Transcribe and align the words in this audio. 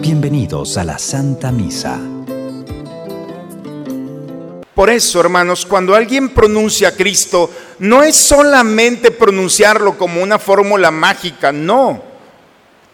Bienvenidos 0.00 0.76
a 0.76 0.84
la 0.84 0.98
Santa 0.98 1.50
Misa. 1.50 1.98
Por 4.74 4.90
eso, 4.90 5.20
hermanos, 5.20 5.66
cuando 5.66 5.94
alguien 5.94 6.30
pronuncia 6.30 6.88
a 6.88 6.92
Cristo, 6.92 7.50
no 7.78 8.02
es 8.02 8.16
solamente 8.16 9.10
pronunciarlo 9.10 9.98
como 9.98 10.22
una 10.22 10.38
fórmula 10.38 10.90
mágica, 10.90 11.52
no. 11.52 12.02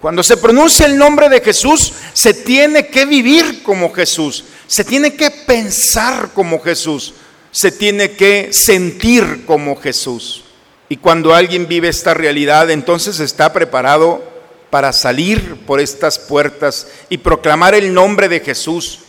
Cuando 0.01 0.23
se 0.23 0.37
pronuncia 0.37 0.87
el 0.87 0.97
nombre 0.97 1.29
de 1.29 1.41
Jesús, 1.41 1.93
se 2.13 2.35
tiene 2.35 2.89
que 2.89 3.05
vivir 3.05 3.63
como 3.63 3.93
Jesús, 3.93 4.45
se 4.67 4.85
tiene 4.85 5.15
que 5.15 5.31
pensar 5.31 6.31
como 6.35 6.61
Jesús, 6.61 7.15
se 7.51 7.73
tiene 7.73 8.13
que 8.13 8.53
sentir 8.53 9.45
como 9.45 9.77
Jesús. 9.77 10.45
Y 10.89 10.97
cuando 10.97 11.35
alguien 11.35 11.69
vive 11.69 11.89
esta 11.89 12.15
realidad, 12.15 12.71
entonces 12.71 13.21
está 13.21 13.53
preparado 13.53 14.23
para 14.71 14.93
salir 14.93 15.57
por 15.67 15.81
estas 15.81 16.19
puertas 16.19 16.89
y 17.09 17.19
proclamar 17.19 17.75
el 17.75 17.93
nombre 17.93 18.29
de 18.29 18.41
Jesús. 18.41 19.01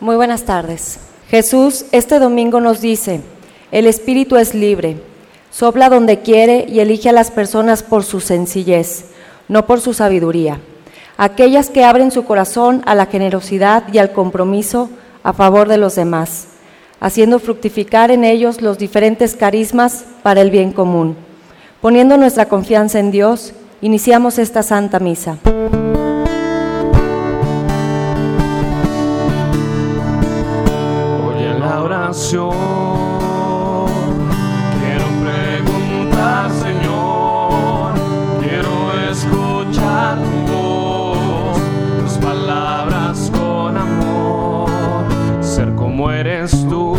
Muy 0.00 0.16
buenas 0.16 0.44
tardes. 0.44 0.98
Jesús 1.28 1.84
este 1.92 2.18
domingo 2.18 2.60
nos 2.60 2.80
dice, 2.80 3.20
el 3.70 3.86
Espíritu 3.86 4.36
es 4.36 4.54
libre, 4.54 4.96
sopla 5.50 5.88
donde 5.88 6.20
quiere 6.20 6.66
y 6.68 6.80
elige 6.80 7.08
a 7.08 7.12
las 7.12 7.30
personas 7.30 7.82
por 7.82 8.02
su 8.02 8.20
sencillez, 8.20 9.06
no 9.48 9.66
por 9.66 9.80
su 9.80 9.94
sabiduría. 9.94 10.60
Aquellas 11.16 11.70
que 11.70 11.84
abren 11.84 12.10
su 12.10 12.24
corazón 12.24 12.82
a 12.86 12.94
la 12.94 13.06
generosidad 13.06 13.92
y 13.92 13.98
al 13.98 14.12
compromiso 14.12 14.90
a 15.22 15.32
favor 15.32 15.68
de 15.68 15.76
los 15.76 15.94
demás, 15.94 16.46
haciendo 17.00 17.38
fructificar 17.38 18.10
en 18.10 18.24
ellos 18.24 18.60
los 18.60 18.78
diferentes 18.78 19.34
carismas 19.34 20.04
para 20.22 20.42
el 20.42 20.50
bien 20.50 20.72
común. 20.72 21.16
Poniendo 21.80 22.18
nuestra 22.18 22.44
confianza 22.46 22.98
en 22.98 23.10
Dios, 23.10 23.54
iniciamos 23.80 24.38
esta 24.38 24.62
Santa 24.62 25.00
Misa. 25.00 25.38
Oye 31.26 31.58
la 31.58 31.82
oración, 31.82 32.50
quiero 34.78 35.06
preguntar, 35.24 36.50
Señor, 36.50 37.94
quiero 38.42 39.10
escuchar 39.10 40.18
tu 40.18 40.52
voz, 40.52 41.58
tus 42.02 42.18
palabras 42.18 43.32
con 43.32 43.74
amor, 43.78 44.68
ser 45.42 45.74
como 45.74 46.10
eres 46.10 46.50
tú. 46.68 46.89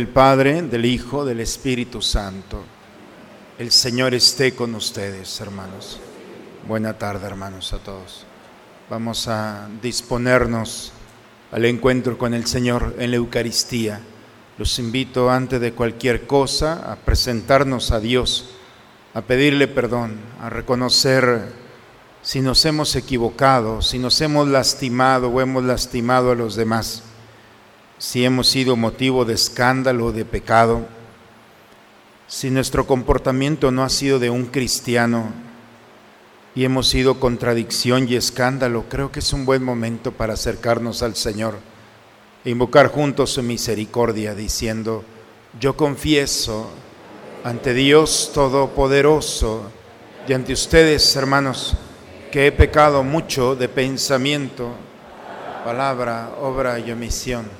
Del 0.00 0.08
Padre, 0.08 0.62
del 0.62 0.86
Hijo, 0.86 1.26
del 1.26 1.40
Espíritu 1.40 2.00
Santo. 2.00 2.64
El 3.58 3.70
Señor 3.70 4.14
esté 4.14 4.54
con 4.54 4.74
ustedes, 4.74 5.38
hermanos. 5.42 6.00
Buena 6.66 6.94
tarde, 6.94 7.26
hermanos, 7.26 7.74
a 7.74 7.80
todos. 7.80 8.24
Vamos 8.88 9.28
a 9.28 9.68
disponernos 9.82 10.92
al 11.52 11.66
encuentro 11.66 12.16
con 12.16 12.32
el 12.32 12.46
Señor 12.46 12.94
en 12.98 13.10
la 13.10 13.18
Eucaristía. 13.18 14.00
Los 14.56 14.78
invito 14.78 15.28
antes 15.28 15.60
de 15.60 15.74
cualquier 15.74 16.26
cosa 16.26 16.90
a 16.90 16.96
presentarnos 16.96 17.90
a 17.90 18.00
Dios, 18.00 18.52
a 19.12 19.20
pedirle 19.20 19.68
perdón, 19.68 20.16
a 20.40 20.48
reconocer 20.48 21.52
si 22.22 22.40
nos 22.40 22.64
hemos 22.64 22.96
equivocado, 22.96 23.82
si 23.82 23.98
nos 23.98 24.18
hemos 24.22 24.48
lastimado 24.48 25.28
o 25.28 25.42
hemos 25.42 25.62
lastimado 25.62 26.30
a 26.30 26.36
los 26.36 26.56
demás 26.56 27.02
si 28.00 28.24
hemos 28.24 28.48
sido 28.48 28.76
motivo 28.76 29.26
de 29.26 29.34
escándalo 29.34 30.06
o 30.06 30.12
de 30.12 30.24
pecado, 30.24 30.86
si 32.26 32.50
nuestro 32.50 32.86
comportamiento 32.86 33.70
no 33.70 33.84
ha 33.84 33.90
sido 33.90 34.18
de 34.18 34.30
un 34.30 34.46
cristiano 34.46 35.30
y 36.54 36.64
hemos 36.64 36.88
sido 36.88 37.20
contradicción 37.20 38.08
y 38.08 38.16
escándalo, 38.16 38.86
creo 38.88 39.12
que 39.12 39.18
es 39.18 39.34
un 39.34 39.44
buen 39.44 39.62
momento 39.62 40.12
para 40.12 40.32
acercarnos 40.32 41.02
al 41.02 41.14
Señor 41.14 41.58
e 42.42 42.48
invocar 42.48 42.86
juntos 42.86 43.32
su 43.32 43.42
misericordia 43.42 44.34
diciendo, 44.34 45.04
yo 45.60 45.76
confieso 45.76 46.70
ante 47.44 47.74
Dios 47.74 48.30
Todopoderoso 48.32 49.70
y 50.26 50.32
ante 50.32 50.54
ustedes, 50.54 51.14
hermanos, 51.16 51.76
que 52.32 52.46
he 52.46 52.52
pecado 52.52 53.04
mucho 53.04 53.56
de 53.56 53.68
pensamiento, 53.68 54.70
palabra, 55.64 56.30
obra 56.40 56.78
y 56.78 56.90
omisión 56.92 57.59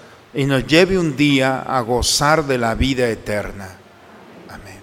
y 0.33 0.45
nos 0.45 0.65
lleve 0.65 0.97
un 0.97 1.15
día 1.15 1.61
a 1.61 1.81
gozar 1.81 2.45
de 2.45 2.57
la 2.57 2.75
vida 2.75 3.07
eterna. 3.09 3.77
Amén. 4.49 4.81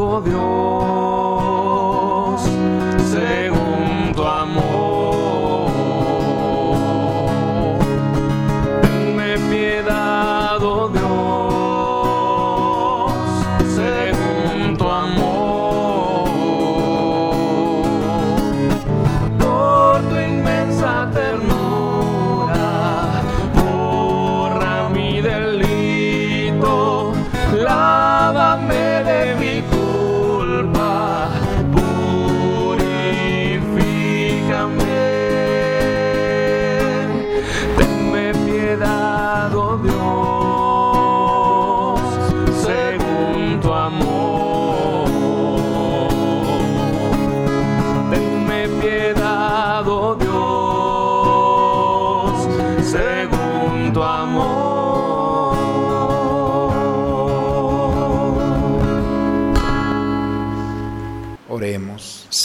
Oh 0.00 0.22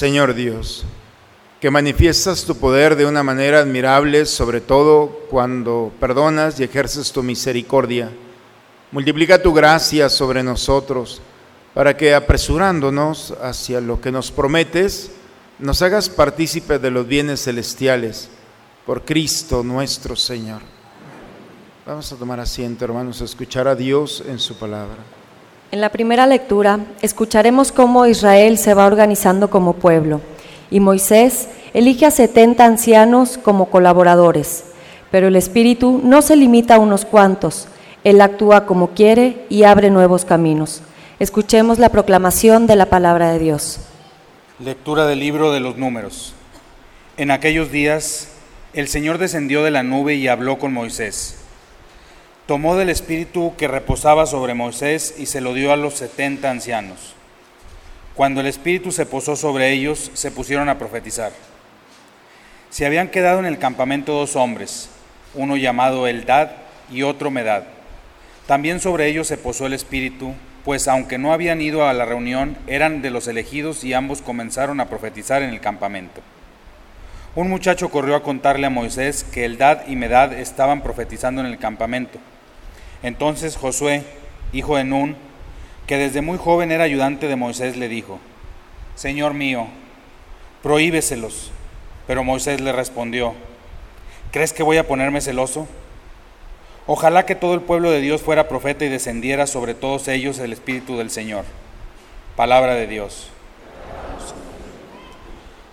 Señor 0.04 0.34
Dios, 0.34 0.84
que 1.62 1.72
manifiestas 1.72 2.44
tu 2.44 2.58
poder 2.58 2.98
de 2.98 3.06
una 3.06 3.24
manera 3.24 3.60
admirable, 3.60 4.26
sobre 4.26 4.60
todo 4.60 5.08
cuando 5.30 5.94
perdonas 5.98 6.60
y 6.60 6.66
ejerces 6.66 7.14
tu 7.14 7.24
misericordia. 7.24 8.12
Multiplica 8.92 9.42
tu 9.42 9.54
gracia 9.54 10.10
sobre 10.10 10.44
nosotros, 10.44 11.22
para 11.74 11.96
que 11.96 12.14
apresurándonos 12.14 13.34
hacia 13.42 13.80
lo 13.80 14.02
que 14.02 14.12
nos 14.12 14.30
prometes, 14.30 15.12
nos 15.58 15.82
hagas 15.82 16.10
partícipe 16.10 16.80
de 16.80 16.92
los 16.92 17.08
bienes 17.08 17.42
celestiales, 17.42 18.28
por 18.86 19.06
Cristo 19.06 19.64
nuestro 19.64 20.18
Señor. 20.18 20.64
Vamos 21.86 22.12
a 22.12 22.18
tomar 22.18 22.42
asiento, 22.42 22.84
hermanos, 22.84 23.22
a 23.22 23.24
escuchar 23.24 23.70
a 23.70 23.76
Dios 23.76 24.22
en 24.28 24.40
su 24.40 24.56
palabra. 24.56 24.98
En 25.74 25.82
la 25.82 25.90
primera 25.90 26.28
lectura 26.28 26.82
escucharemos 27.02 27.72
cómo 27.72 28.06
Israel 28.06 28.60
se 28.60 28.76
va 28.76 28.86
organizando 28.86 29.50
como 29.50 29.74
pueblo 29.74 30.22
y 30.70 30.80
Moisés 30.80 31.48
elige 31.74 32.06
a 32.06 32.12
70 32.12 32.64
ancianos 32.64 33.40
como 33.40 33.72
colaboradores, 33.72 34.66
pero 35.10 35.30
el 35.30 35.36
Espíritu 35.36 36.00
no 36.04 36.22
se 36.22 36.36
limita 36.36 36.76
a 36.76 36.80
unos 36.80 37.06
cuantos, 37.06 37.68
Él 38.04 38.22
actúa 38.22 38.68
como 38.68 38.92
quiere 38.92 39.48
y 39.50 39.64
abre 39.64 39.90
nuevos 39.90 40.26
caminos. 40.26 40.84
Escuchemos 41.18 41.80
la 41.80 41.90
proclamación 41.90 42.68
de 42.68 42.76
la 42.76 42.86
palabra 42.86 43.32
de 43.32 43.40
Dios. 43.40 43.80
Lectura 44.60 45.08
del 45.08 45.22
libro 45.22 45.52
de 45.52 45.60
los 45.60 45.76
números. 45.76 46.36
En 47.18 47.32
aquellos 47.32 47.72
días 47.72 48.30
el 48.74 48.88
Señor 48.88 49.18
descendió 49.18 49.64
de 49.64 49.72
la 49.72 49.82
nube 49.82 50.14
y 50.14 50.28
habló 50.28 50.60
con 50.60 50.72
Moisés. 50.72 51.43
Tomó 52.48 52.76
del 52.76 52.90
espíritu 52.90 53.54
que 53.58 53.70
reposaba 53.70 54.26
sobre 54.26 54.54
Moisés 54.54 55.16
y 55.18 55.28
se 55.28 55.40
lo 55.40 55.54
dio 55.54 55.72
a 55.72 55.78
los 55.78 55.94
setenta 55.94 56.52
ancianos. 56.52 57.16
Cuando 58.16 58.42
el 58.42 58.48
espíritu 58.48 58.92
se 58.92 59.06
posó 59.06 59.38
sobre 59.38 59.72
ellos, 59.72 60.12
se 60.14 60.30
pusieron 60.30 60.68
a 60.68 60.78
profetizar. 60.78 61.32
Se 62.70 62.86
habían 62.86 63.08
quedado 63.08 63.40
en 63.40 63.46
el 63.46 63.60
campamento 63.60 64.12
dos 64.12 64.36
hombres, 64.36 64.90
uno 65.36 65.56
llamado 65.56 66.06
Eldad 66.06 66.50
y 66.92 67.04
otro 67.04 67.32
Medad. 67.32 67.64
También 68.46 68.82
sobre 68.82 69.08
ellos 69.08 69.28
se 69.28 69.38
posó 69.38 69.66
el 69.66 69.74
espíritu, 69.74 70.34
pues 70.66 70.90
aunque 70.90 71.18
no 71.18 71.32
habían 71.32 71.62
ido 71.62 71.88
a 71.88 71.94
la 71.94 72.04
reunión, 72.04 72.58
eran 72.68 73.02
de 73.02 73.10
los 73.10 73.30
elegidos 73.30 73.86
y 73.86 73.94
ambos 73.94 74.22
comenzaron 74.22 74.82
a 74.82 74.90
profetizar 74.90 75.44
en 75.44 75.50
el 75.50 75.62
campamento. 75.62 76.20
Un 77.36 77.50
muchacho 77.50 77.90
corrió 77.90 78.16
a 78.16 78.22
contarle 78.22 78.68
a 78.68 78.70
Moisés 78.70 79.24
que 79.24 79.44
Eldad 79.44 79.88
y 79.88 79.96
Medad 79.96 80.34
estaban 80.34 80.84
profetizando 80.84 81.42
en 81.42 81.48
el 81.48 81.58
campamento. 81.58 82.20
Entonces 83.02 83.58
Josué, 83.58 84.04
hijo 84.52 84.78
de 84.78 84.84
Nun, 84.84 85.16
que 85.88 85.98
desde 85.98 86.22
muy 86.22 86.38
joven 86.38 86.72
era 86.72 86.84
ayudante 86.84 87.28
de 87.28 87.36
Moisés, 87.36 87.76
le 87.76 87.90
dijo, 87.90 88.20
Señor 88.94 89.34
mío, 89.34 89.66
prohíbeselos. 90.62 91.52
Pero 92.06 92.24
Moisés 92.24 92.62
le 92.62 92.72
respondió, 92.72 93.34
¿crees 94.32 94.54
que 94.54 94.62
voy 94.62 94.78
a 94.78 94.88
ponerme 94.88 95.20
celoso? 95.20 95.68
Ojalá 96.86 97.26
que 97.26 97.34
todo 97.34 97.56
el 97.56 97.62
pueblo 97.62 97.90
de 97.90 98.02
Dios 98.02 98.22
fuera 98.22 98.48
profeta 98.48 98.86
y 98.86 98.90
descendiera 98.90 99.48
sobre 99.48 99.74
todos 99.74 100.08
ellos 100.08 100.38
el 100.38 100.54
Espíritu 100.54 100.98
del 100.98 101.10
Señor. 101.10 101.46
Palabra 102.36 102.76
de 102.76 102.86
Dios. 102.86 103.30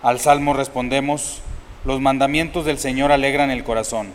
Al 0.01 0.19
salmo 0.19 0.53
respondemos, 0.53 1.43
los 1.83 1.99
mandamientos 1.99 2.65
del 2.65 2.77
Señor 2.77 3.11
alegran 3.11 3.49
el 3.49 3.63
corazón. 3.63 4.13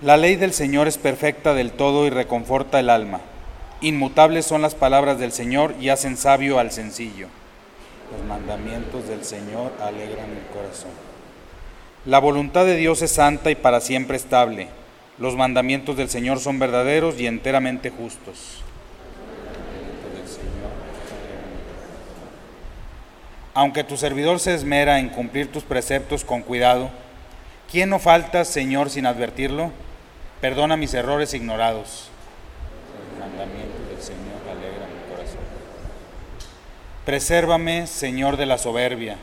La 0.00 0.16
ley 0.16 0.36
del 0.36 0.52
Señor 0.52 0.86
es 0.86 0.98
perfecta 0.98 1.54
del 1.54 1.72
todo 1.72 2.06
y 2.06 2.10
reconforta 2.10 2.78
el 2.78 2.90
alma. 2.90 3.20
Inmutables 3.80 4.46
son 4.46 4.62
las 4.62 4.74
palabras 4.74 5.18
del 5.18 5.32
Señor 5.32 5.74
y 5.80 5.88
hacen 5.88 6.16
sabio 6.16 6.58
al 6.58 6.70
sencillo. 6.70 7.26
Los 8.12 8.26
mandamientos 8.26 9.08
del 9.08 9.24
Señor 9.24 9.72
alegran 9.80 10.30
el 10.30 10.46
corazón. 10.52 10.90
La 12.04 12.18
voluntad 12.18 12.64
de 12.66 12.76
Dios 12.76 13.02
es 13.02 13.12
santa 13.12 13.50
y 13.50 13.54
para 13.54 13.80
siempre 13.80 14.16
estable. 14.16 14.68
Los 15.18 15.36
mandamientos 15.36 15.96
del 15.96 16.10
Señor 16.10 16.38
son 16.38 16.58
verdaderos 16.58 17.18
y 17.18 17.26
enteramente 17.26 17.90
justos. 17.90 18.63
Aunque 23.54 23.84
tu 23.84 23.96
servidor 23.96 24.40
se 24.40 24.52
esmera 24.52 24.98
en 24.98 25.08
cumplir 25.08 25.50
tus 25.50 25.62
preceptos 25.62 26.24
con 26.24 26.42
cuidado, 26.42 26.90
¿quién 27.70 27.88
no 27.88 28.00
falta, 28.00 28.44
Señor, 28.44 28.90
sin 28.90 29.06
advertirlo? 29.06 29.70
Perdona 30.40 30.76
mis 30.76 30.92
errores 30.92 31.32
ignorados. 31.34 32.08
Los 33.10 33.20
mandamientos 33.20 33.88
del 33.88 34.02
Señor 34.02 34.42
alegran 34.50 34.90
mi 34.90 35.14
corazón. 35.14 35.38
Presérvame, 37.04 37.86
Señor, 37.86 38.36
de 38.36 38.46
la 38.46 38.58
soberbia. 38.58 39.18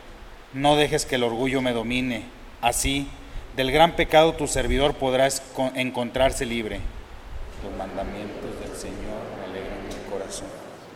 No 0.54 0.78
dejes 0.78 1.06
que 1.06 1.16
el 1.16 1.24
orgullo 1.24 1.62
me 1.62 1.74
domine. 1.74 2.24
Así, 2.62 3.10
del 3.58 3.72
gran 3.72 3.98
pecado 3.98 4.34
tu 4.34 4.48
servidor 4.48 4.94
podrá 4.94 5.28
encontrarse 5.76 6.46
libre. 6.46 6.80
Los 7.64 7.78
mandamientos 7.78 8.60
del 8.62 8.78
Señor 8.78 9.22
alegran 9.46 9.88
mi 9.90 10.10
corazón. 10.10 10.48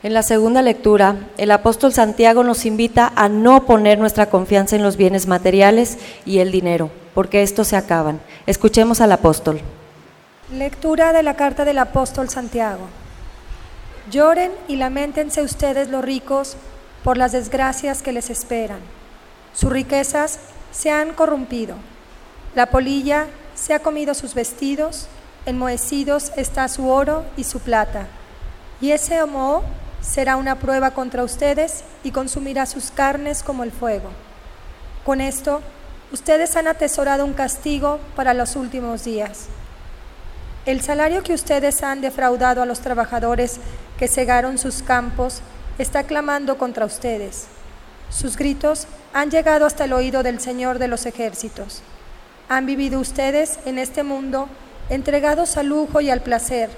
En 0.06 0.13
la 0.13 0.22
segunda 0.22 0.62
lectura, 0.62 1.16
el 1.36 1.50
apóstol 1.50 1.92
Santiago 1.92 2.44
nos 2.44 2.68
invita 2.68 3.12
a 3.16 3.28
no 3.28 3.66
poner 3.66 3.98
nuestra 3.98 4.30
confianza 4.30 4.75
en 4.75 4.84
los 4.84 4.98
bienes 4.98 5.25
materiales 5.25 5.98
y 6.28 6.38
el 6.38 6.52
dinero, 6.52 6.92
porque 7.16 7.42
estos 7.42 7.69
se 7.69 7.75
acaban. 7.75 8.22
Escuchemos 8.46 9.02
al 9.02 9.13
apóstol. 9.13 9.62
Lectura 10.54 11.12
de 11.12 11.24
la 11.24 11.36
carta 11.36 11.66
del 11.66 11.80
apóstol 11.80 12.30
Santiago. 12.30 12.88
Lloren 14.12 14.52
y 14.68 14.75
lamentense 14.75 15.42
ustedes 15.42 15.90
los 15.90 16.06
ricos 16.06 16.56
por 17.04 17.18
las 17.18 17.31
desgracias 17.31 18.04
que 18.04 18.12
les 18.12 18.30
esperan. 18.30 18.81
Sus 19.56 19.72
riquezas 19.72 20.38
se 20.72 20.92
han 20.92 21.13
corrompido. 21.13 21.78
La 22.54 22.68
polilla 22.68 23.25
se 23.56 23.74
ha 23.74 23.80
comido 23.80 24.13
sus 24.13 24.36
vestidos, 24.36 25.08
enmohecidos 25.48 26.31
está 26.38 26.68
su 26.68 26.90
oro 26.90 27.25
y 27.38 27.44
su 27.44 27.60
plata. 27.60 28.06
Y 28.80 28.92
ese 28.92 29.25
moho 29.25 29.63
será 30.06 30.38
una 30.38 30.60
prueba 30.60 30.92
contra 30.92 31.24
ustedes 31.24 31.84
y 32.04 32.12
consumirá 32.12 32.66
sus 32.66 32.92
carnes 32.92 33.44
como 33.44 33.63
el 33.63 33.72
fuego. 33.72 34.10
Con 35.04 35.19
esto, 35.19 35.62
ustedes 36.12 36.56
han 36.56 36.68
atesorado 36.68 37.25
un 37.25 37.34
castigo 37.34 38.00
para 38.15 38.34
los 38.34 38.56
últimos 38.56 39.03
días. 39.03 39.48
El 40.65 40.82
salario 40.82 41.24
que 41.24 41.34
ustedes 41.34 41.84
han 41.84 42.01
defraudado 42.01 42.62
a 42.62 42.65
los 42.65 42.80
trabajadores 42.80 43.60
que 44.00 44.08
cegaron 44.08 44.58
sus 44.58 44.82
campos 44.82 45.41
está 45.77 46.03
clamando 46.03 46.58
contra 46.58 46.86
ustedes. 46.86 47.48
Sus 48.10 48.38
gritos 48.38 48.88
han 49.13 49.30
llegado 49.30 49.65
hasta 49.65 49.86
el 49.86 49.94
oído 49.94 50.24
del 50.24 50.39
Señor 50.39 50.80
de 50.80 50.88
los 50.88 51.06
ejércitos. 51.06 51.82
Han 52.50 52.65
vivido 52.65 53.00
ustedes 53.00 53.60
en 53.65 53.80
este 53.80 54.03
mundo 54.03 54.48
entregados 54.89 55.58
al 55.58 55.68
lujo 55.68 56.01
y 56.01 56.10
al 56.10 56.22
placer, 56.22 56.70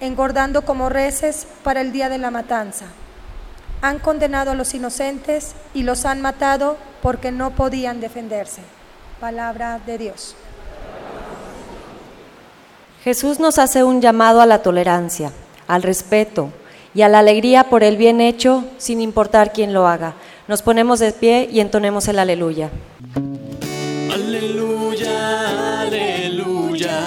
engordando 0.00 0.62
como 0.62 0.88
reces 0.88 1.46
para 1.62 1.80
el 1.80 1.92
día 1.92 2.08
de 2.08 2.18
la 2.18 2.30
matanza. 2.30 2.86
Han 3.82 3.98
condenado 3.98 4.52
a 4.52 4.54
los 4.54 4.74
inocentes 4.74 5.54
y 5.74 5.82
los 5.82 6.04
han 6.04 6.22
matado 6.22 6.76
porque 7.02 7.32
no 7.32 7.50
podían 7.50 8.00
defenderse. 8.00 8.62
Palabra 9.20 9.80
de 9.84 9.98
Dios. 9.98 10.34
Jesús 13.04 13.38
nos 13.38 13.58
hace 13.58 13.84
un 13.84 14.00
llamado 14.00 14.40
a 14.40 14.46
la 14.46 14.62
tolerancia, 14.62 15.30
al 15.68 15.82
respeto 15.82 16.50
y 16.94 17.02
a 17.02 17.08
la 17.08 17.18
alegría 17.18 17.64
por 17.64 17.82
el 17.82 17.98
bien 17.98 18.22
hecho 18.22 18.64
sin 18.78 19.02
importar 19.02 19.52
quién 19.52 19.74
lo 19.74 19.86
haga. 19.86 20.14
Nos 20.48 20.62
ponemos 20.62 21.00
de 21.00 21.12
pie 21.12 21.48
y 21.52 21.60
entonemos 21.60 22.08
el 22.08 22.18
aleluya. 22.18 22.70
Aleluya, 24.10 25.80
aleluya, 25.80 27.00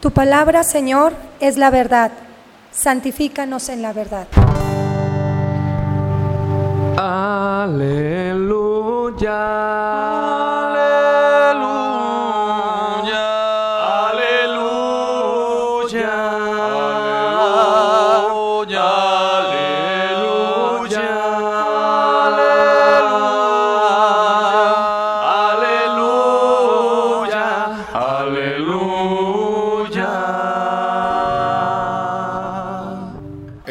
Tu 0.00 0.10
palabra, 0.10 0.64
Señor, 0.64 1.12
es 1.40 1.58
la 1.58 1.70
verdad. 1.70 2.10
Santifícanos 2.72 3.68
en 3.68 3.82
la 3.82 3.92
verdad. 3.92 4.26
Aleluya. 6.96 8.00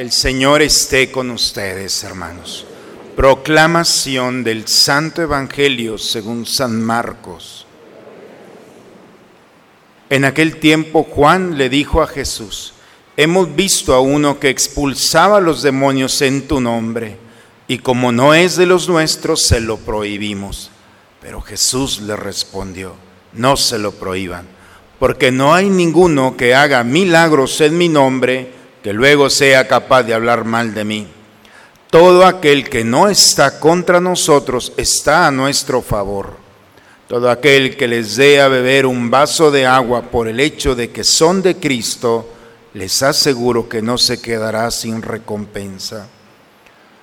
El 0.09 0.13
Señor 0.13 0.63
esté 0.63 1.11
con 1.11 1.29
ustedes, 1.29 2.03
hermanos. 2.03 2.65
Proclamación 3.15 4.43
del 4.43 4.67
Santo 4.67 5.21
Evangelio 5.21 5.99
según 5.99 6.47
San 6.47 6.81
Marcos. 6.81 7.67
En 10.09 10.25
aquel 10.25 10.55
tiempo 10.55 11.03
Juan 11.03 11.59
le 11.59 11.69
dijo 11.69 12.01
a 12.01 12.07
Jesús, 12.07 12.73
hemos 13.17 13.55
visto 13.55 13.93
a 13.93 13.99
uno 13.99 14.39
que 14.39 14.49
expulsaba 14.49 15.37
a 15.37 15.41
los 15.41 15.61
demonios 15.61 16.23
en 16.23 16.47
tu 16.47 16.59
nombre, 16.59 17.19
y 17.67 17.77
como 17.77 18.11
no 18.11 18.33
es 18.33 18.55
de 18.55 18.65
los 18.65 18.89
nuestros, 18.89 19.43
se 19.43 19.61
lo 19.61 19.77
prohibimos. 19.77 20.71
Pero 21.21 21.39
Jesús 21.39 22.01
le 22.01 22.15
respondió, 22.15 22.95
no 23.33 23.55
se 23.55 23.77
lo 23.77 23.91
prohíban, 23.91 24.47
porque 24.97 25.31
no 25.31 25.53
hay 25.53 25.69
ninguno 25.69 26.35
que 26.35 26.55
haga 26.55 26.83
milagros 26.83 27.61
en 27.61 27.77
mi 27.77 27.89
nombre 27.89 28.57
que 28.83 28.93
luego 28.93 29.29
sea 29.29 29.67
capaz 29.67 30.03
de 30.03 30.13
hablar 30.13 30.45
mal 30.45 30.73
de 30.73 30.83
mí. 30.85 31.07
Todo 31.89 32.25
aquel 32.25 32.69
que 32.69 32.83
no 32.83 33.09
está 33.09 33.59
contra 33.59 33.99
nosotros 33.99 34.73
está 34.77 35.27
a 35.27 35.31
nuestro 35.31 35.81
favor. 35.81 36.37
Todo 37.07 37.31
aquel 37.31 37.75
que 37.75 37.87
les 37.87 38.15
dé 38.15 38.39
a 38.39 38.47
beber 38.47 38.85
un 38.85 39.09
vaso 39.09 39.49
de 39.49 39.65
agua 39.65 40.03
por 40.03 40.27
el 40.27 40.39
hecho 40.39 40.75
de 40.75 40.91
que 40.91 41.03
son 41.03 41.41
de 41.41 41.55
Cristo, 41.57 42.29
les 42.75 43.01
aseguro 43.01 43.67
que 43.67 43.81
no 43.81 43.97
se 43.97 44.21
quedará 44.21 44.69
sin 44.69 45.01
recompensa. 45.01 46.07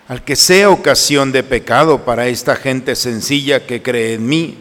Al 0.07 0.23
que 0.23 0.37
sea 0.37 0.71
ocasión 0.71 1.33
de 1.33 1.43
pecado 1.43 2.05
para 2.05 2.29
esta 2.29 2.55
gente 2.55 2.95
sencilla 2.95 3.67
que 3.67 3.83
cree 3.83 4.15
en 4.15 4.27
mí, 4.27 4.59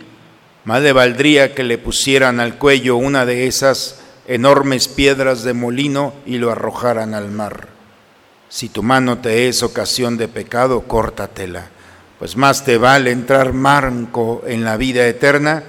más 0.64 0.82
le 0.82 0.92
valdría 0.92 1.54
que 1.54 1.64
le 1.64 1.78
pusieran 1.78 2.40
al 2.40 2.58
cuello 2.58 2.98
una 2.98 3.28
de 3.28 3.46
esas 3.46 4.00
enormes 4.28 4.88
piedras 4.88 5.44
de 5.44 5.54
molino 5.54 6.14
y 6.26 6.38
lo 6.38 6.52
arrojaran 6.52 7.14
al 7.14 7.32
mar. 7.32 7.68
Si 8.50 8.70
tu 8.70 8.84
mano 8.84 9.18
te 9.20 9.48
es 9.48 9.64
ocasión 9.64 10.18
de 10.18 10.28
pecado, 10.28 10.82
córtatela, 10.82 11.70
pues 12.20 12.38
más 12.38 12.64
te 12.64 12.78
vale 12.78 13.12
entrar 13.12 13.54
manco 13.54 14.44
en 14.48 14.64
la 14.64 14.78
vida 14.78 15.08
eterna 15.08 15.64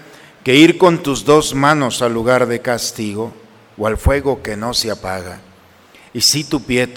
que 0.44 0.54
ir 0.54 0.78
con 0.78 1.02
tus 1.02 1.24
dos 1.24 1.54
manos 1.54 2.02
al 2.02 2.14
lugar 2.14 2.46
de 2.46 2.60
castigo 2.60 3.32
o 3.76 3.86
al 3.86 3.96
fuego 3.96 4.42
que 4.42 4.56
no 4.56 4.74
se 4.74 4.90
apaga. 4.90 5.40
Y 6.12 6.20
si 6.20 6.44
tu 6.44 6.62
pie 6.62 6.88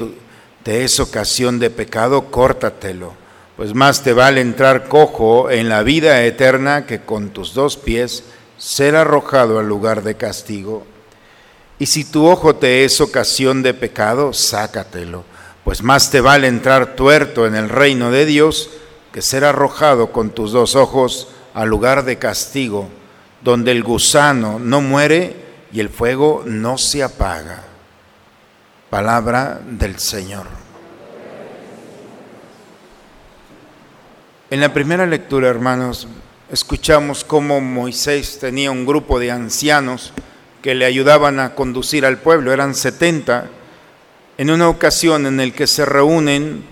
te 0.64 0.84
es 0.84 1.00
ocasión 1.00 1.60
de 1.60 1.70
pecado, 1.70 2.30
córtatelo, 2.30 3.14
pues 3.58 3.74
más 3.74 4.04
te 4.04 4.14
vale 4.14 4.42
entrar 4.42 4.88
cojo 4.88 5.50
en 5.50 5.68
la 5.68 5.84
vida 5.84 6.24
eterna 6.24 6.86
que 6.86 7.02
con 7.02 7.32
tus 7.32 7.54
dos 7.54 7.76
pies 7.76 8.24
ser 8.58 8.96
arrojado 8.96 9.60
al 9.60 9.68
lugar 9.68 10.04
de 10.04 10.16
castigo. 10.16 10.86
Y 11.80 11.86
si 11.86 12.04
tu 12.04 12.28
ojo 12.28 12.58
te 12.58 12.84
es 12.84 13.00
ocasión 13.00 13.64
de 13.64 13.74
pecado, 13.74 14.34
sácatelo, 14.34 15.24
pues 15.64 15.82
más 15.82 16.12
te 16.12 16.20
vale 16.20 16.48
entrar 16.48 16.98
tuerto 16.98 17.48
en 17.48 17.56
el 17.56 17.70
reino 17.70 18.12
de 18.12 18.26
Dios 18.26 18.70
que 19.14 19.22
ser 19.22 19.46
arrojado 19.46 20.12
con 20.12 20.30
tus 20.32 20.52
dos 20.52 20.76
ojos 20.76 21.30
al 21.54 21.70
lugar 21.70 22.04
de 22.04 22.18
castigo, 22.18 22.90
donde 23.42 23.72
el 23.72 23.84
gusano 23.84 24.60
no 24.60 24.82
muere 24.82 25.36
y 25.72 25.80
el 25.80 25.90
fuego 25.90 26.44
no 26.46 26.78
se 26.78 27.02
apaga. 27.02 27.64
Palabra 28.90 29.62
del 29.66 30.00
Señor. 30.00 30.48
En 34.50 34.60
la 34.60 34.74
primera 34.74 35.06
lectura, 35.06 35.48
hermanos, 35.48 36.08
escuchamos 36.52 37.24
cómo 37.24 37.62
Moisés 37.62 38.38
tenía 38.40 38.72
un 38.72 38.86
grupo 38.86 39.18
de 39.20 39.32
ancianos 39.32 40.12
que 40.62 40.76
le 40.76 40.86
ayudaban 40.86 41.40
a 41.40 41.56
conducir 41.56 42.06
al 42.06 42.18
pueblo, 42.18 42.52
eran 42.52 42.76
70, 42.76 43.50
en 44.38 44.50
una 44.50 44.70
ocasión 44.70 45.26
en 45.26 45.40
el 45.40 45.54
que 45.54 45.68
se 45.68 45.86
reúnen 45.86 46.64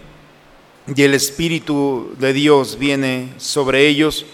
y 0.96 1.04
el 1.04 1.14
Espíritu 1.14 2.16
de 2.18 2.34
Dios 2.34 2.80
viene 2.80 3.34
sobre 3.38 3.88
ellos, 3.88 4.26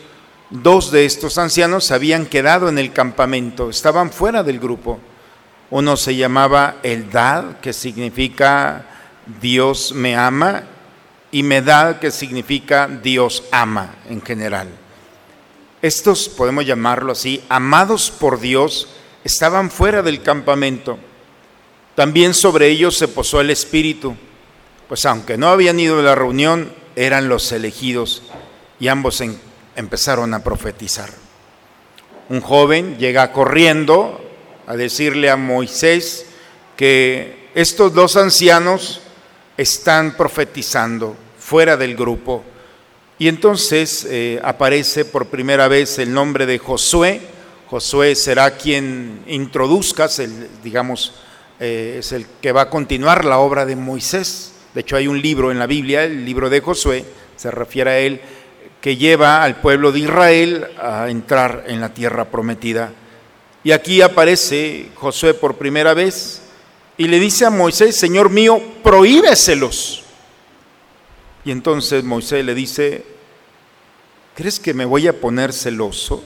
dos 0.50 0.92
de 0.92 1.06
estos 1.06 1.38
ancianos 1.38 1.92
habían 1.92 2.28
quedado 2.28 2.70
en 2.70 2.78
el 2.78 2.94
campamento, 2.94 3.70
estaban 3.70 4.12
fuera 4.12 4.44
del 4.44 4.60
grupo. 4.60 5.00
Uno 5.72 5.98
se 5.98 6.16
llamaba 6.16 6.76
Eldad, 6.84 7.58
que 7.60 7.74
significa 7.74 8.86
Dios 9.42 9.94
me 9.94 10.16
ama, 10.16 10.66
y 11.32 11.42
Medad, 11.42 11.98
que 11.98 12.12
significa 12.12 12.88
Dios 12.88 13.44
ama 13.52 13.96
en 14.08 14.22
general. 14.22 14.70
Estos, 15.82 16.30
podemos 16.30 16.64
llamarlo 16.64 17.12
así, 17.12 17.44
amados 17.50 18.12
por 18.12 18.40
Dios, 18.40 18.88
estaban 19.24 19.72
fuera 19.72 20.02
del 20.02 20.22
campamento. 20.22 20.98
También 21.96 22.34
sobre 22.34 22.68
ellos 22.70 22.98
se 22.98 23.08
posó 23.08 23.42
el 23.42 23.50
Espíritu, 23.50 24.16
pues 24.88 25.06
aunque 25.06 25.38
no 25.38 25.48
habían 25.48 25.80
ido 25.80 26.00
a 26.00 26.04
la 26.04 26.16
reunión, 26.16 26.74
eran 26.96 27.30
los 27.30 27.52
elegidos 27.52 28.24
y 28.80 28.88
ambos 28.88 29.24
empezaron 29.76 30.34
a 30.34 30.44
profetizar. 30.44 31.10
Un 32.30 32.42
joven 32.42 32.98
llega 32.98 33.32
corriendo 33.32 34.20
a 34.68 34.76
decirle 34.76 35.30
a 35.30 35.36
Moisés 35.36 36.26
que 36.76 37.50
estos 37.54 37.94
dos 37.94 38.16
ancianos 38.16 39.02
están 39.58 40.18
profetizando 40.18 41.16
fuera 41.38 41.78
del 41.78 41.96
grupo. 41.96 42.44
Y 43.20 43.28
entonces 43.28 44.08
eh, 44.10 44.40
aparece 44.44 45.06
por 45.06 45.28
primera 45.28 45.68
vez 45.68 46.00
el 46.00 46.14
nombre 46.14 46.46
de 46.46 46.58
Josué, 46.58 47.22
Josué 47.74 48.14
será 48.14 48.52
quien 48.52 49.24
introduzca, 49.26 50.08
digamos, 50.64 51.12
eh, 51.60 51.96
es 51.98 52.12
el 52.12 52.28
que 52.40 52.52
va 52.52 52.62
a 52.62 52.70
continuar 52.70 53.26
la 53.26 53.40
obra 53.40 53.66
de 53.66 53.76
Moisés. 53.76 54.54
De 54.76 54.82
hecho, 54.82 54.96
hay 54.96 55.08
un 55.08 55.20
libro 55.20 55.52
en 55.52 55.58
la 55.58 55.66
Biblia, 55.66 56.04
el 56.04 56.24
libro 56.24 56.52
de 56.52 56.62
Josué, 56.62 57.04
se 57.36 57.50
refiere 57.50 57.90
a 57.90 57.98
él, 57.98 58.22
que 58.80 58.96
lleva 58.96 59.44
al 59.44 59.56
pueblo 59.56 59.92
de 59.92 60.02
Israel 60.02 60.68
a 60.80 61.10
entrar 61.10 61.64
en 61.66 61.82
la 61.82 61.92
tierra 61.92 62.26
prometida. 62.26 62.94
Y 63.64 63.72
aquí 63.72 64.04
aparece 64.04 64.90
Josué 64.94 65.34
por 65.34 65.56
primera 65.56 65.96
vez 65.96 66.44
y 66.96 67.08
le 67.08 67.20
dice 67.20 67.48
a 67.48 67.50
Moisés, 67.50 67.96
Señor 67.96 68.30
mío, 68.30 68.62
prohíbeselos. 68.84 70.04
Y 71.44 71.50
entonces 71.50 72.04
Moisés 72.04 72.46
le 72.46 72.54
dice, 72.54 73.04
¿crees 74.36 74.60
que 74.60 74.76
me 74.76 74.86
voy 74.86 75.08
a 75.08 75.20
poner 75.20 75.52
celoso? 75.52 76.24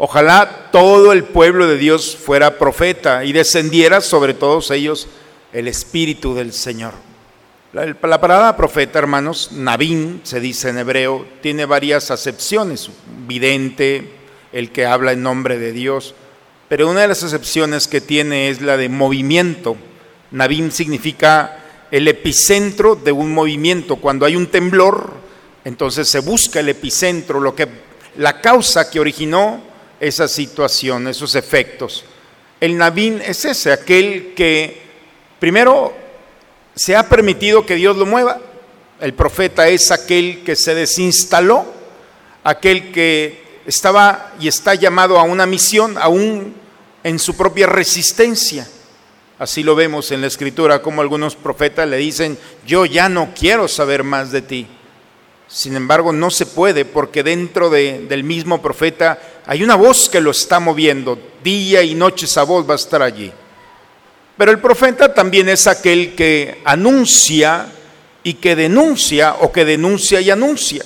Ojalá 0.00 0.70
todo 0.70 1.12
el 1.12 1.24
pueblo 1.24 1.66
de 1.66 1.76
Dios 1.76 2.16
fuera 2.16 2.56
profeta 2.56 3.24
y 3.24 3.32
descendiera 3.32 4.00
sobre 4.00 4.32
todos 4.32 4.70
ellos 4.70 5.08
el 5.52 5.66
Espíritu 5.66 6.36
del 6.36 6.52
Señor. 6.52 6.92
La, 7.72 7.92
palabra 7.94 8.56
profeta, 8.56 9.00
hermanos, 9.00 9.50
Nabín, 9.52 10.20
se 10.22 10.38
dice 10.38 10.68
en 10.68 10.78
hebreo, 10.78 11.26
tiene 11.42 11.66
varias 11.66 12.12
acepciones. 12.12 12.90
Vidente, 13.26 14.12
el 14.52 14.70
que 14.70 14.86
habla 14.86 15.12
en 15.12 15.24
nombre 15.24 15.58
de 15.58 15.72
Dios. 15.72 16.14
Pero 16.68 16.88
una 16.88 17.00
de 17.00 17.08
las 17.08 17.24
acepciones 17.24 17.88
que 17.88 18.00
tiene 18.00 18.50
es 18.50 18.60
la 18.60 18.76
de 18.76 18.88
movimiento. 18.88 19.76
Nabín 20.30 20.70
significa 20.70 21.58
el 21.90 22.06
epicentro 22.06 22.94
de 22.94 23.10
un 23.10 23.34
movimiento. 23.34 23.96
Cuando 23.96 24.26
hay 24.26 24.36
un 24.36 24.46
temblor, 24.46 25.12
entonces 25.64 26.08
se 26.08 26.20
busca 26.20 26.60
el 26.60 26.68
epicentro, 26.68 27.40
lo 27.40 27.56
que, 27.56 27.66
la 28.16 28.40
causa 28.40 28.88
que 28.88 29.00
originó 29.00 29.67
esa 30.00 30.28
situación, 30.28 31.08
esos 31.08 31.34
efectos. 31.34 32.04
El 32.60 32.76
Nabín 32.76 33.20
es 33.24 33.44
ese, 33.44 33.72
aquel 33.72 34.34
que 34.34 34.82
primero 35.38 35.94
se 36.74 36.96
ha 36.96 37.08
permitido 37.08 37.66
que 37.66 37.76
Dios 37.76 37.96
lo 37.96 38.06
mueva. 38.06 38.40
El 39.00 39.14
profeta 39.14 39.68
es 39.68 39.90
aquel 39.90 40.42
que 40.44 40.56
se 40.56 40.74
desinstaló, 40.74 41.66
aquel 42.42 42.90
que 42.90 43.60
estaba 43.66 44.32
y 44.40 44.48
está 44.48 44.74
llamado 44.74 45.18
a 45.18 45.22
una 45.22 45.46
misión, 45.46 45.96
aún 45.98 46.54
en 47.04 47.18
su 47.18 47.36
propia 47.36 47.66
resistencia. 47.66 48.66
Así 49.38 49.62
lo 49.62 49.76
vemos 49.76 50.10
en 50.10 50.20
la 50.20 50.26
escritura, 50.26 50.82
como 50.82 51.00
algunos 51.00 51.36
profetas 51.36 51.88
le 51.88 51.96
dicen, 51.96 52.36
yo 52.66 52.86
ya 52.86 53.08
no 53.08 53.32
quiero 53.38 53.68
saber 53.68 54.02
más 54.02 54.32
de 54.32 54.42
ti. 54.42 54.66
Sin 55.46 55.76
embargo, 55.76 56.12
no 56.12 56.30
se 56.30 56.44
puede 56.44 56.84
porque 56.84 57.22
dentro 57.22 57.70
del 57.70 58.24
mismo 58.24 58.60
profeta 58.60 59.18
hay 59.50 59.62
una 59.62 59.76
voz 59.76 60.10
que 60.10 60.20
lo 60.20 60.30
está 60.30 60.60
moviendo. 60.60 61.18
Día 61.42 61.82
y 61.82 61.94
noche 61.94 62.26
esa 62.26 62.42
voz 62.42 62.68
va 62.68 62.74
a 62.74 62.76
estar 62.76 63.00
allí. 63.00 63.32
Pero 64.36 64.50
el 64.50 64.58
profeta 64.58 65.14
también 65.14 65.48
es 65.48 65.66
aquel 65.66 66.14
que 66.14 66.60
anuncia 66.66 67.66
y 68.22 68.34
que 68.34 68.54
denuncia 68.54 69.36
o 69.40 69.50
que 69.50 69.64
denuncia 69.64 70.20
y 70.20 70.30
anuncia. 70.30 70.84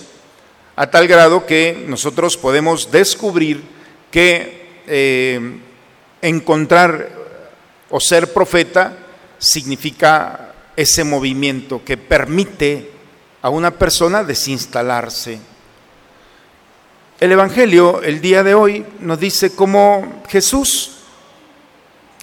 A 0.77 0.89
tal 0.89 1.09
grado 1.09 1.45
que 1.45 1.85
nosotros 1.89 2.37
podemos 2.37 2.93
descubrir 2.93 3.65
que 4.13 4.83
eh, 4.87 5.59
encontrar 6.21 7.11
o 7.91 7.99
ser 7.99 8.33
profeta 8.33 8.97
significa 9.39 10.55
ese 10.77 11.03
movimiento 11.03 11.83
que 11.85 11.97
permite 11.97 12.93
a 13.43 13.51
una 13.51 13.73
persona 13.73 14.23
desinstalarse. 14.23 15.52
El 17.23 17.31
Evangelio 17.31 18.03
el 18.03 18.21
día 18.21 18.43
de 18.43 18.53
hoy 18.53 18.85
nos 18.99 19.21
dice 19.21 19.55
cómo 19.55 20.25
Jesús 20.29 20.95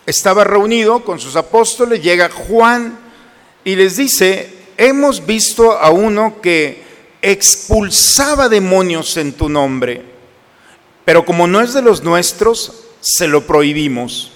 estaba 0.06 0.44
reunido 0.44 1.06
con 1.06 1.22
sus 1.22 1.38
apóstoles, 1.38 2.04
llega 2.04 2.30
Juan 2.30 3.00
y 3.64 3.78
les 3.78 3.96
dice, 3.96 4.54
hemos 4.76 5.26
visto 5.26 5.72
a 5.72 5.90
uno 5.90 6.42
que 6.42 6.84
expulsaba 7.22 8.50
demonios 8.50 9.16
en 9.16 9.32
tu 9.32 9.48
nombre, 9.48 10.04
pero 11.06 11.24
como 11.24 11.48
no 11.48 11.62
es 11.62 11.74
de 11.74 11.82
los 11.82 12.04
nuestros, 12.04 12.84
se 13.00 13.30
lo 13.30 13.48
prohibimos. 13.48 14.34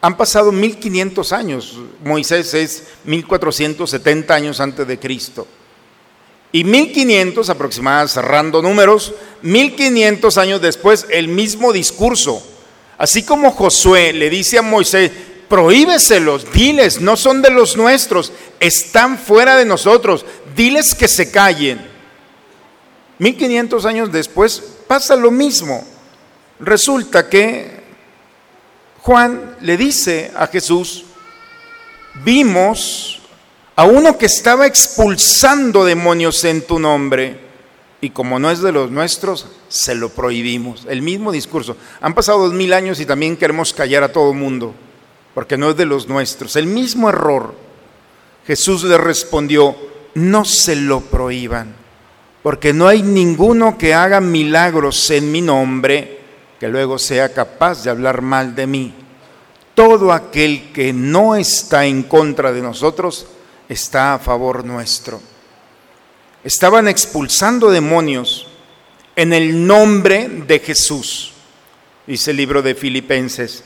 Han 0.00 0.16
pasado 0.16 0.52
1500 0.52 1.32
años, 1.34 1.78
Moisés 2.02 2.54
es 2.54 2.84
1470 3.04 4.34
años 4.34 4.58
antes 4.58 4.88
de 4.88 4.98
Cristo. 4.98 5.46
Y 6.50 6.64
1500 6.64 7.50
aproximadamente, 7.50 8.14
cerrando 8.14 8.62
números, 8.62 9.14
1500 9.42 10.38
años 10.38 10.60
después, 10.60 11.06
el 11.10 11.28
mismo 11.28 11.72
discurso. 11.72 12.42
Así 12.96 13.22
como 13.22 13.52
Josué 13.52 14.12
le 14.12 14.30
dice 14.30 14.58
a 14.58 14.62
Moisés, 14.62 15.10
prohíbeselos, 15.48 16.50
diles, 16.52 17.00
no 17.00 17.16
son 17.16 17.42
de 17.42 17.50
los 17.50 17.76
nuestros, 17.76 18.32
están 18.60 19.18
fuera 19.18 19.56
de 19.56 19.64
nosotros, 19.64 20.24
diles 20.56 20.94
que 20.94 21.08
se 21.08 21.30
callen. 21.30 21.80
1500 23.18 23.84
años 23.84 24.12
después 24.12 24.62
pasa 24.86 25.16
lo 25.16 25.30
mismo. 25.30 25.84
Resulta 26.60 27.28
que 27.28 27.82
Juan 29.02 29.56
le 29.60 29.76
dice 29.76 30.30
a 30.36 30.46
Jesús, 30.46 31.04
vimos 32.24 33.17
a 33.78 33.84
uno 33.84 34.18
que 34.18 34.26
estaba 34.26 34.66
expulsando 34.66 35.84
demonios 35.84 36.42
en 36.42 36.62
tu 36.62 36.80
nombre 36.80 37.38
y 38.00 38.10
como 38.10 38.40
no 38.40 38.50
es 38.50 38.60
de 38.60 38.72
los 38.72 38.90
nuestros, 38.90 39.46
se 39.68 39.94
lo 39.94 40.08
prohibimos. 40.08 40.84
El 40.88 41.00
mismo 41.00 41.30
discurso. 41.30 41.76
Han 42.00 42.12
pasado 42.12 42.40
dos 42.40 42.54
mil 42.54 42.72
años 42.72 42.98
y 42.98 43.06
también 43.06 43.36
queremos 43.36 43.72
callar 43.72 44.02
a 44.02 44.10
todo 44.12 44.34
mundo 44.34 44.74
porque 45.32 45.56
no 45.56 45.70
es 45.70 45.76
de 45.76 45.86
los 45.86 46.08
nuestros. 46.08 46.56
El 46.56 46.66
mismo 46.66 47.08
error. 47.08 47.54
Jesús 48.48 48.82
le 48.82 48.98
respondió, 48.98 49.76
no 50.14 50.44
se 50.44 50.74
lo 50.74 51.00
prohíban, 51.02 51.76
porque 52.42 52.72
no 52.72 52.88
hay 52.88 53.04
ninguno 53.04 53.78
que 53.78 53.94
haga 53.94 54.20
milagros 54.20 55.08
en 55.12 55.30
mi 55.30 55.40
nombre 55.40 56.18
que 56.58 56.66
luego 56.66 56.98
sea 56.98 57.32
capaz 57.32 57.84
de 57.84 57.90
hablar 57.90 58.22
mal 58.22 58.56
de 58.56 58.66
mí. 58.66 58.92
Todo 59.76 60.12
aquel 60.12 60.72
que 60.72 60.92
no 60.92 61.36
está 61.36 61.86
en 61.86 62.02
contra 62.02 62.50
de 62.50 62.60
nosotros 62.60 63.28
está 63.68 64.14
a 64.14 64.18
favor 64.18 64.64
nuestro. 64.64 65.20
Estaban 66.44 66.88
expulsando 66.88 67.70
demonios 67.70 68.46
en 69.16 69.32
el 69.32 69.66
nombre 69.66 70.28
de 70.28 70.58
Jesús, 70.60 71.32
dice 72.06 72.30
el 72.30 72.36
libro 72.36 72.62
de 72.62 72.74
Filipenses 72.74 73.64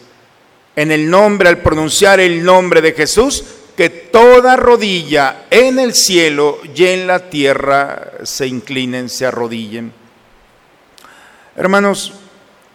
en 0.75 0.90
el 0.90 1.11
nombre, 1.11 1.49
al 1.49 1.59
pronunciar 1.59 2.21
el 2.21 2.44
nombre 2.44 2.80
de 2.80 2.92
Jesús, 2.92 3.44
que 3.76 3.88
toda 3.90 4.56
rodilla 4.56 5.47
en 5.50 5.78
el 5.78 5.94
cielo 5.94 6.59
y 6.75 6.85
en 6.85 7.06
la 7.06 7.30
tierra 7.30 8.12
se 8.23 8.47
inclinen, 8.47 9.09
se 9.09 9.26
arrodillen. 9.26 9.92
Hermanos, 11.56 12.14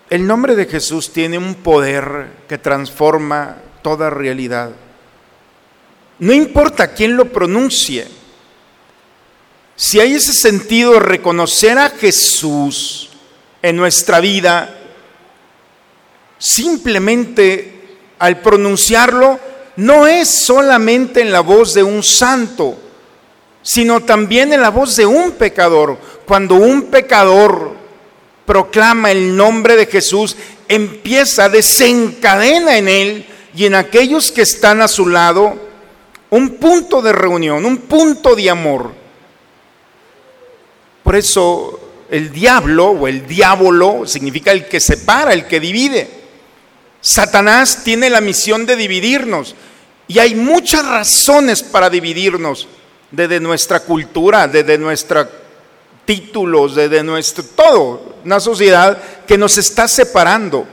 el 0.10 0.26
nombre 0.26 0.56
de 0.56 0.66
Jesús 0.66 1.12
tiene 1.12 1.38
un 1.38 1.56
poder 1.56 2.28
que 2.48 2.58
transforma 2.58 3.58
toda 3.82 4.10
realidad. 4.10 4.72
No 6.20 6.34
importa 6.34 6.94
quién 6.94 7.16
lo 7.16 7.32
pronuncie, 7.32 8.08
si 9.76 10.00
hay 10.00 10.16
ese 10.16 10.34
sentido 10.34 10.94
de 10.94 11.00
reconocer 11.00 11.78
a 11.78 11.90
Jesús 11.92 13.10
en 13.62 13.76
nuestra 13.76 14.20
vida, 14.20 14.76
simplemente 16.40 17.98
al 18.18 18.42
pronunciarlo 18.42 19.40
no 19.76 20.08
es 20.08 20.28
solamente 20.30 21.22
en 21.22 21.32
la 21.32 21.42
voz 21.42 21.76
de 21.76 21.84
un 21.84 22.02
santo, 22.02 22.76
sino 23.62 24.02
también 24.02 24.52
en 24.52 24.62
la 24.62 24.70
voz 24.70 24.96
de 24.96 25.06
un 25.06 25.34
pecador. 25.34 26.00
Cuando 26.26 26.56
un 26.56 26.84
pecador 26.84 27.76
proclama 28.48 29.12
el 29.12 29.36
nombre 29.36 29.76
de 29.76 29.86
Jesús, 29.86 30.36
empieza, 30.68 31.50
desencadena 31.50 32.78
en 32.78 32.88
él 32.88 33.26
y 33.56 33.66
en 33.66 33.76
aquellos 33.76 34.32
que 34.32 34.42
están 34.42 34.82
a 34.82 34.88
su 34.88 35.08
lado 35.08 35.67
un 36.30 36.56
punto 36.56 37.02
de 37.02 37.14
reunión, 37.14 37.66
un 37.66 37.78
punto 37.78 38.36
de 38.36 38.50
amor. 38.50 38.92
Por 41.04 41.16
eso 41.16 41.80
el 42.10 42.32
diablo 42.32 42.88
o 42.90 43.08
el 43.08 43.26
diablo 43.26 44.06
significa 44.06 44.52
el 44.52 44.68
que 44.68 44.80
separa, 44.80 45.34
el 45.34 45.48
que 45.48 45.60
divide. 45.60 46.10
Satanás 47.02 47.84
tiene 47.84 48.10
la 48.10 48.22
misión 48.22 48.66
de 48.66 48.76
dividirnos 48.76 49.56
y 50.08 50.20
hay 50.20 50.36
muchas 50.36 50.86
razones 50.86 51.64
para 51.64 51.90
dividirnos, 51.90 52.68
desde 53.12 53.40
nuestra 53.40 53.82
cultura, 53.82 54.48
desde 54.48 54.78
nuestros 54.78 55.28
títulos, 56.06 56.76
desde 56.76 57.04
nuestro 57.04 57.44
todo, 57.44 58.18
una 58.24 58.40
sociedad 58.40 58.98
que 59.26 59.38
nos 59.38 59.58
está 59.58 59.88
separando. 59.88 60.68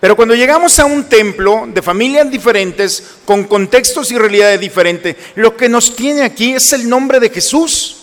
Pero 0.00 0.14
cuando 0.14 0.34
llegamos 0.34 0.78
a 0.78 0.84
un 0.84 1.04
templo 1.04 1.66
de 1.72 1.80
familias 1.80 2.30
diferentes, 2.30 3.02
con 3.24 3.44
contextos 3.44 4.10
y 4.12 4.18
realidades 4.18 4.60
diferentes, 4.60 5.16
lo 5.36 5.56
que 5.56 5.68
nos 5.68 5.96
tiene 5.96 6.22
aquí 6.22 6.52
es 6.52 6.72
el 6.72 6.88
nombre 6.88 7.18
de 7.18 7.30
Jesús. 7.30 7.96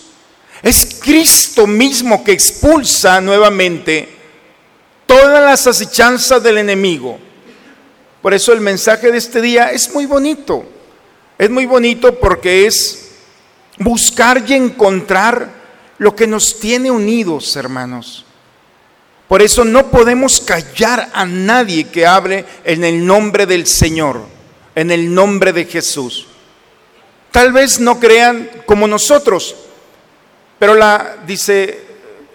Es 0.62 0.98
Cristo 1.00 1.66
mismo 1.66 2.24
que 2.24 2.32
expulsa 2.32 3.20
nuevamente 3.20 4.08
todas 5.06 5.42
las 5.42 5.66
asechanzas 5.66 6.42
del 6.42 6.58
enemigo. 6.58 7.18
Por 8.20 8.34
eso 8.34 8.52
el 8.52 8.60
mensaje 8.60 9.12
de 9.12 9.18
este 9.18 9.40
día 9.40 9.70
es 9.70 9.92
muy 9.92 10.06
bonito. 10.06 10.64
Es 11.38 11.50
muy 11.50 11.66
bonito 11.66 12.18
porque 12.18 12.66
es 12.66 13.10
buscar 13.78 14.42
y 14.48 14.54
encontrar 14.54 15.50
lo 15.98 16.16
que 16.16 16.26
nos 16.26 16.58
tiene 16.58 16.90
unidos, 16.90 17.54
hermanos. 17.56 18.24
Por 19.28 19.42
eso 19.42 19.64
no 19.64 19.90
podemos 19.90 20.40
callar 20.40 21.10
a 21.14 21.24
nadie 21.24 21.84
que 21.84 22.06
hable 22.06 22.44
en 22.64 22.84
el 22.84 23.04
nombre 23.04 23.46
del 23.46 23.66
Señor, 23.66 24.22
en 24.74 24.90
el 24.90 25.12
nombre 25.12 25.52
de 25.52 25.64
Jesús. 25.64 26.26
Tal 27.30 27.52
vez 27.52 27.80
no 27.80 27.98
crean 27.98 28.48
como 28.66 28.86
nosotros, 28.86 29.56
pero 30.58 30.74
la 30.74 31.16
dice 31.26 31.80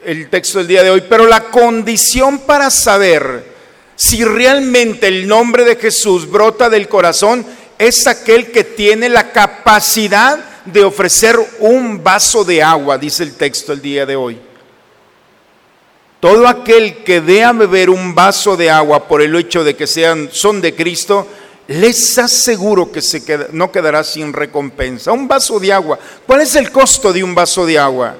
el 0.03 0.29
texto 0.29 0.57
del 0.57 0.67
día 0.67 0.83
de 0.83 0.89
hoy, 0.89 1.03
pero 1.07 1.27
la 1.27 1.45
condición 1.45 2.39
para 2.39 2.69
saber 2.69 3.45
si 3.95 4.23
realmente 4.23 5.07
el 5.07 5.27
nombre 5.27 5.63
de 5.65 5.75
Jesús 5.75 6.29
brota 6.29 6.69
del 6.69 6.87
corazón 6.87 7.45
es 7.77 8.07
aquel 8.07 8.51
que 8.51 8.63
tiene 8.63 9.09
la 9.09 9.31
capacidad 9.31 10.39
de 10.65 10.83
ofrecer 10.83 11.37
un 11.59 12.03
vaso 12.03 12.43
de 12.43 12.61
agua, 12.61 12.97
dice 12.97 13.23
el 13.23 13.35
texto 13.35 13.73
el 13.73 13.81
día 13.81 14.05
de 14.05 14.15
hoy. 14.15 14.48
Todo 16.19 16.47
aquel 16.47 17.03
que 17.03 17.21
dé 17.21 17.43
a 17.43 17.53
beber 17.53 17.89
un 17.89 18.13
vaso 18.13 18.57
de 18.57 18.69
agua 18.69 19.07
por 19.07 19.21
el 19.21 19.35
hecho 19.35 19.63
de 19.63 19.75
que 19.75 19.87
sean, 19.87 20.29
son 20.31 20.59
de 20.59 20.75
Cristo, 20.75 21.25
les 21.67 22.17
aseguro 22.17 22.91
que 22.91 23.01
se 23.01 23.21
no 23.53 23.71
quedará 23.71 24.03
sin 24.03 24.33
recompensa. 24.33 25.11
Un 25.11 25.27
vaso 25.27 25.59
de 25.59 25.71
agua. 25.71 25.97
¿Cuál 26.25 26.41
es 26.41 26.55
el 26.55 26.71
costo 26.71 27.13
de 27.13 27.23
un 27.23 27.33
vaso 27.33 27.65
de 27.65 27.79
agua? 27.79 28.17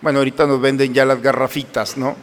Bueno, 0.00 0.20
ahorita 0.20 0.46
nos 0.46 0.60
venden 0.60 0.94
ya 0.94 1.04
las 1.04 1.20
garrafitas, 1.20 1.96
¿no? 1.96 2.16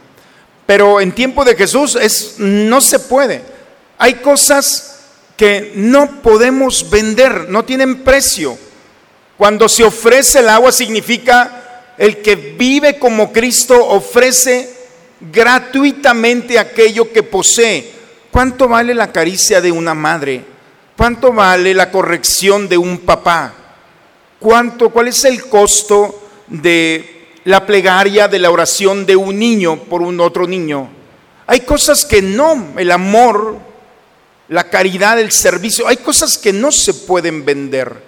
Pero 0.66 1.00
en 1.00 1.12
tiempo 1.12 1.46
de 1.46 1.56
Jesús 1.56 1.96
es 1.96 2.36
no 2.40 2.82
se 2.82 3.00
puede. 3.00 3.44
Hay 4.00 4.16
cosas 4.16 5.02
que 5.36 5.74
no 5.76 6.22
podemos 6.22 6.90
vender, 6.90 7.50
no 7.50 7.64
tienen 7.66 8.04
precio. 8.04 8.58
Cuando 9.38 9.70
se 9.70 9.84
ofrece 9.84 10.40
el 10.40 10.50
agua 10.50 10.72
significa 10.72 11.94
el 11.98 12.22
que 12.22 12.36
vive 12.36 12.98
como 12.98 13.32
Cristo 13.32 13.86
ofrece 13.86 14.77
gratuitamente 15.20 16.60
aquello 16.60 17.12
que 17.12 17.24
posee. 17.24 17.94
¿Cuánto 18.32 18.68
vale 18.68 18.94
la 18.94 19.12
caricia 19.12 19.62
de 19.62 19.72
una 19.72 19.94
madre? 19.94 20.44
¿Cuánto 20.96 21.32
vale 21.32 21.74
la 21.74 21.92
corrección 21.92 22.68
de 22.68 22.78
un 22.78 23.00
papá? 23.00 23.54
¿Cuánto 24.40 24.90
cuál 24.90 25.08
es 25.08 25.26
el 25.26 25.46
costo 25.46 26.28
de 26.48 27.18
la 27.48 27.66
plegaria 27.66 28.28
de 28.28 28.40
la 28.40 28.52
oración 28.52 29.06
de 29.06 29.16
un 29.16 29.40
niño 29.40 29.84
por 29.84 30.02
un 30.02 30.20
otro 30.20 30.46
niño. 30.46 30.90
Hay 31.46 31.62
cosas 31.62 32.04
que 32.04 32.22
no, 32.22 32.74
el 32.78 32.92
amor, 32.92 33.58
la 34.50 34.70
caridad, 34.70 35.18
el 35.18 35.32
servicio, 35.32 35.88
hay 35.88 35.96
cosas 35.96 36.38
que 36.38 36.52
no 36.52 36.74
se 36.74 36.94
pueden 36.94 37.46
vender. 37.46 38.04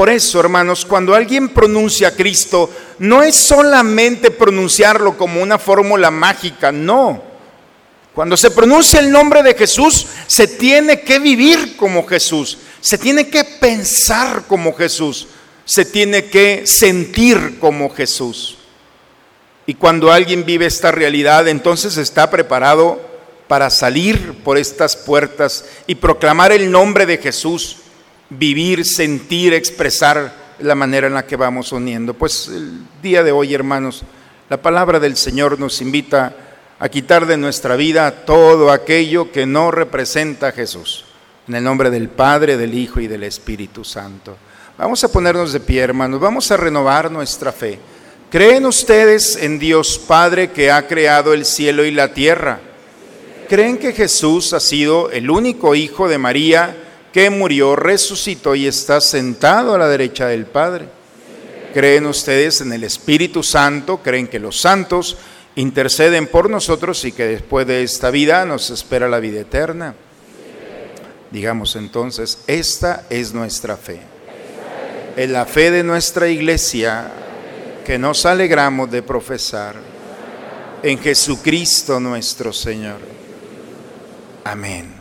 Por 0.00 0.08
eso, 0.08 0.40
hermanos, 0.40 0.86
cuando 0.86 1.14
alguien 1.14 1.50
pronuncia 1.50 2.08
a 2.08 2.12
Cristo, 2.12 2.70
no 3.00 3.22
es 3.22 3.34
solamente 3.34 4.30
pronunciarlo 4.30 5.18
como 5.18 5.42
una 5.42 5.58
fórmula 5.58 6.10
mágica, 6.10 6.72
no. 6.72 7.22
Cuando 8.14 8.34
se 8.34 8.50
pronuncia 8.50 8.98
el 8.98 9.12
nombre 9.12 9.42
de 9.42 9.52
Jesús, 9.52 10.06
se 10.26 10.48
tiene 10.48 11.02
que 11.02 11.18
vivir 11.18 11.76
como 11.76 12.06
Jesús, 12.06 12.56
se 12.80 12.96
tiene 12.96 13.28
que 13.28 13.44
pensar 13.44 14.44
como 14.48 14.74
Jesús 14.74 15.26
se 15.66 15.84
tiene 15.84 16.30
que 16.30 16.66
sentir 16.66 17.58
como 17.60 17.90
Jesús. 17.90 18.56
Y 19.66 19.74
cuando 19.74 20.10
alguien 20.10 20.46
vive 20.46 20.64
esta 20.64 20.92
realidad, 20.92 21.46
entonces 21.46 21.98
está 21.98 22.30
preparado 22.30 23.02
para 23.48 23.68
salir 23.68 24.32
por 24.44 24.56
estas 24.56 24.96
puertas 24.96 25.66
y 25.86 25.96
proclamar 25.96 26.52
el 26.52 26.70
nombre 26.70 27.04
de 27.04 27.18
Jesús 27.18 27.76
vivir, 28.30 28.84
sentir, 28.84 29.52
expresar 29.52 30.32
la 30.60 30.74
manera 30.74 31.06
en 31.06 31.14
la 31.14 31.26
que 31.26 31.36
vamos 31.36 31.72
uniendo. 31.72 32.14
Pues 32.14 32.48
el 32.48 32.80
día 33.02 33.22
de 33.22 33.32
hoy, 33.32 33.54
hermanos, 33.54 34.02
la 34.48 34.62
palabra 34.62 35.00
del 35.00 35.16
Señor 35.16 35.58
nos 35.58 35.80
invita 35.80 36.34
a 36.78 36.88
quitar 36.88 37.26
de 37.26 37.36
nuestra 37.36 37.76
vida 37.76 38.24
todo 38.24 38.70
aquello 38.70 39.30
que 39.30 39.46
no 39.46 39.70
representa 39.70 40.48
a 40.48 40.52
Jesús. 40.52 41.04
En 41.46 41.56
el 41.56 41.64
nombre 41.64 41.90
del 41.90 42.08
Padre, 42.08 42.56
del 42.56 42.74
Hijo 42.74 43.00
y 43.00 43.08
del 43.08 43.24
Espíritu 43.24 43.84
Santo. 43.84 44.36
Vamos 44.78 45.02
a 45.04 45.12
ponernos 45.12 45.52
de 45.52 45.60
pie, 45.60 45.80
hermanos. 45.82 46.20
Vamos 46.20 46.50
a 46.50 46.56
renovar 46.56 47.10
nuestra 47.10 47.52
fe. 47.52 47.78
¿Creen 48.30 48.64
ustedes 48.64 49.36
en 49.36 49.58
Dios 49.58 49.98
Padre 49.98 50.52
que 50.52 50.70
ha 50.70 50.86
creado 50.86 51.34
el 51.34 51.44
cielo 51.44 51.84
y 51.84 51.90
la 51.90 52.14
tierra? 52.14 52.60
¿Creen 53.48 53.76
que 53.76 53.92
Jesús 53.92 54.52
ha 54.52 54.60
sido 54.60 55.10
el 55.10 55.28
único 55.28 55.74
hijo 55.74 56.08
de 56.08 56.16
María 56.16 56.76
que 57.12 57.30
murió, 57.30 57.76
resucitó 57.76 58.54
y 58.54 58.66
está 58.66 59.00
sentado 59.00 59.74
a 59.74 59.78
la 59.78 59.88
derecha 59.88 60.26
del 60.26 60.46
Padre? 60.46 60.86
¿Creen 61.72 62.06
ustedes 62.06 62.60
en 62.60 62.72
el 62.72 62.84
Espíritu 62.84 63.42
Santo? 63.42 63.98
¿Creen 64.02 64.26
que 64.26 64.38
los 64.38 64.60
santos 64.60 65.16
interceden 65.56 66.26
por 66.26 66.50
nosotros 66.50 67.04
y 67.04 67.12
que 67.12 67.26
después 67.26 67.66
de 67.66 67.82
esta 67.82 68.10
vida 68.10 68.44
nos 68.44 68.70
espera 68.70 69.08
la 69.08 69.20
vida 69.20 69.40
eterna? 69.40 69.94
Digamos 71.30 71.76
entonces, 71.76 72.38
esta 72.46 73.06
es 73.08 73.32
nuestra 73.32 73.76
fe. 73.76 74.00
En 75.16 75.32
la 75.32 75.46
fe 75.46 75.70
de 75.70 75.84
nuestra 75.84 76.28
iglesia 76.28 77.10
que 77.84 77.98
nos 77.98 78.26
alegramos 78.26 78.90
de 78.90 79.02
profesar 79.02 79.76
en 80.82 80.98
Jesucristo 80.98 82.00
nuestro 82.00 82.52
Señor. 82.52 82.98
Amén. 84.44 84.99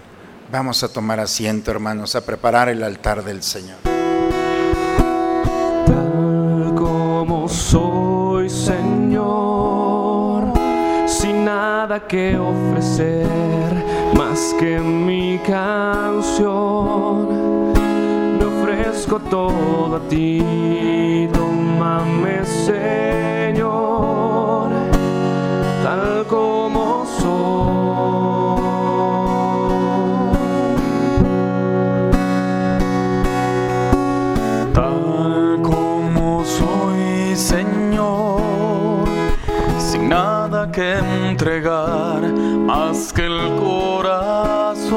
Vamos 0.51 0.83
a 0.83 0.91
tomar 0.91 1.19
asiento, 1.19 1.69
hermanos, 1.69 2.15
a 2.15 2.25
preparar 2.25 2.69
el 2.69 2.81
altar 2.81 3.23
del 3.23 3.43
Señor. 3.43 3.77
Tal 5.85 6.73
como 6.75 7.47
soy, 7.47 8.49
Señor, 8.49 10.45
sin 11.05 11.45
nada 11.45 12.07
que 12.07 12.35
ofrecer 12.35 13.27
más 14.15 14.55
que 14.59 14.79
mi 14.79 15.38
canción. 15.45 17.27
Me 18.39 18.45
ofrezco 18.45 19.19
todo 19.19 19.97
a 19.97 19.99
ti, 20.09 21.29
tómame, 21.31 22.43
Señor, 22.65 23.62
tal 25.83 26.25
como 26.25 26.98
más 42.67 43.12
que 43.12 43.25
el 43.25 43.55
corazón, 43.55 44.89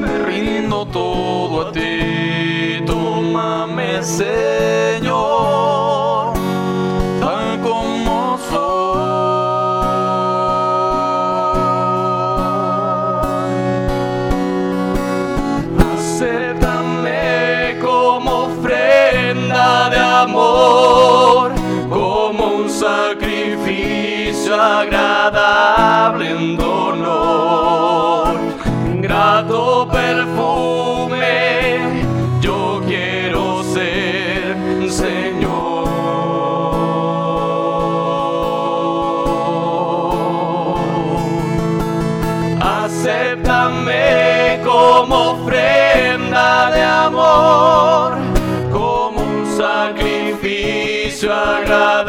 me 0.00 0.18
rindo 0.26 0.86
todo 0.86 1.68
a 1.68 1.72
ti, 1.72 2.80
tómame, 2.86 4.00
Señor, 4.00 4.59
agradable 24.60 26.30
en 26.30 26.56
grato 29.00 29.88
perfume. 29.88 31.28
Yo 32.40 32.80
quiero 32.86 33.62
ser 33.74 34.56
Señor. 34.90 35.88
Acéptame 42.84 44.60
como 44.64 45.14
ofrenda 45.32 46.70
de 46.70 46.82
amor, 46.82 48.18
como 48.70 49.20
un 49.20 49.46
sacrificio 49.56 51.32
agradable 51.32 51.99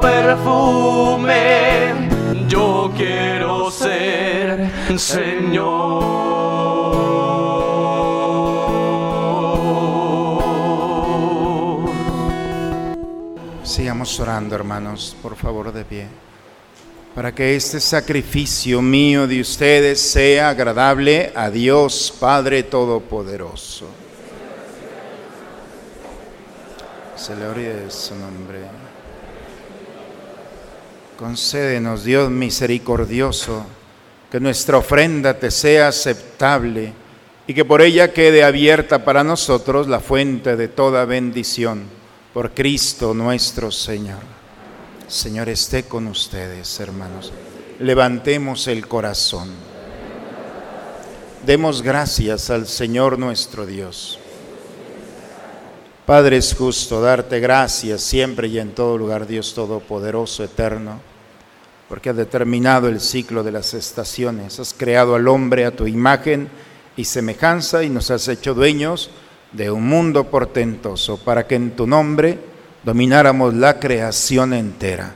perfume. 0.00 1.28
Yo 2.48 2.92
quiero 2.96 3.70
ser 3.70 4.70
Señor. 4.98 6.28
Sigamos 13.62 14.18
orando, 14.20 14.54
hermanos, 14.54 15.16
por 15.22 15.36
favor, 15.36 15.72
de 15.72 15.84
pie. 15.84 16.06
Para 17.14 17.34
que 17.34 17.56
este 17.56 17.80
sacrificio 17.80 18.80
mío 18.80 19.26
de 19.26 19.40
ustedes 19.40 20.00
sea 20.00 20.50
agradable 20.50 21.32
a 21.34 21.50
Dios 21.50 22.14
Padre 22.18 22.62
Todopoderoso. 22.62 23.86
Se 27.16 27.34
le 27.34 27.46
ore 27.46 27.90
su 27.90 28.14
nombre. 28.14 28.87
Concédenos, 31.18 32.04
Dios 32.04 32.30
misericordioso, 32.30 33.66
que 34.30 34.38
nuestra 34.38 34.78
ofrenda 34.78 35.34
te 35.36 35.50
sea 35.50 35.88
aceptable 35.88 36.92
y 37.48 37.54
que 37.54 37.64
por 37.64 37.82
ella 37.82 38.12
quede 38.12 38.44
abierta 38.44 39.04
para 39.04 39.24
nosotros 39.24 39.88
la 39.88 39.98
fuente 39.98 40.54
de 40.54 40.68
toda 40.68 41.04
bendición. 41.06 41.82
Por 42.32 42.52
Cristo 42.52 43.14
nuestro 43.14 43.72
Señor. 43.72 44.20
Señor 45.08 45.48
esté 45.48 45.84
con 45.84 46.06
ustedes, 46.06 46.78
hermanos. 46.78 47.32
Levantemos 47.80 48.68
el 48.68 48.86
corazón. 48.86 49.48
Demos 51.44 51.82
gracias 51.82 52.48
al 52.50 52.68
Señor 52.68 53.18
nuestro 53.18 53.66
Dios. 53.66 54.17
Padre, 56.08 56.38
es 56.38 56.54
justo 56.54 57.02
darte 57.02 57.38
gracias 57.38 58.00
siempre 58.00 58.48
y 58.48 58.58
en 58.58 58.70
todo 58.70 58.96
lugar, 58.96 59.26
Dios 59.26 59.52
Todopoderoso, 59.52 60.42
eterno, 60.42 61.02
porque 61.86 62.08
has 62.08 62.16
determinado 62.16 62.88
el 62.88 63.02
ciclo 63.02 63.42
de 63.42 63.52
las 63.52 63.74
estaciones, 63.74 64.58
has 64.58 64.72
creado 64.72 65.14
al 65.16 65.28
hombre 65.28 65.66
a 65.66 65.76
tu 65.76 65.86
imagen 65.86 66.48
y 66.96 67.04
semejanza 67.04 67.84
y 67.84 67.90
nos 67.90 68.10
has 68.10 68.26
hecho 68.26 68.54
dueños 68.54 69.10
de 69.52 69.70
un 69.70 69.86
mundo 69.86 70.30
portentoso 70.30 71.18
para 71.18 71.46
que 71.46 71.56
en 71.56 71.76
tu 71.76 71.86
nombre 71.86 72.38
domináramos 72.84 73.52
la 73.52 73.78
creación 73.78 74.54
entera 74.54 75.12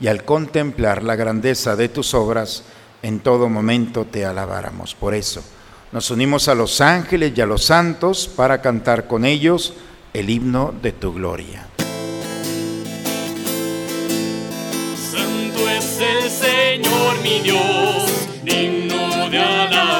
y 0.00 0.06
al 0.06 0.24
contemplar 0.24 1.02
la 1.02 1.16
grandeza 1.16 1.76
de 1.76 1.90
tus 1.90 2.14
obras, 2.14 2.62
en 3.02 3.20
todo 3.20 3.50
momento 3.50 4.06
te 4.06 4.24
alabáramos. 4.24 4.94
Por 4.94 5.12
eso 5.12 5.42
nos 5.92 6.10
unimos 6.10 6.48
a 6.48 6.54
los 6.54 6.80
ángeles 6.80 7.34
y 7.36 7.42
a 7.42 7.46
los 7.46 7.64
santos 7.64 8.26
para 8.26 8.62
cantar 8.62 9.06
con 9.06 9.26
ellos 9.26 9.74
el 10.12 10.28
himno 10.28 10.74
de 10.82 10.92
tu 10.92 11.12
gloria. 11.12 11.66
Santo 15.10 15.68
es 15.68 16.00
el 16.00 16.30
Señor 16.30 17.20
mi 17.22 17.40
Dios, 17.40 18.10
digno 18.42 19.30
de 19.30 19.38
alabanza. 19.38 19.99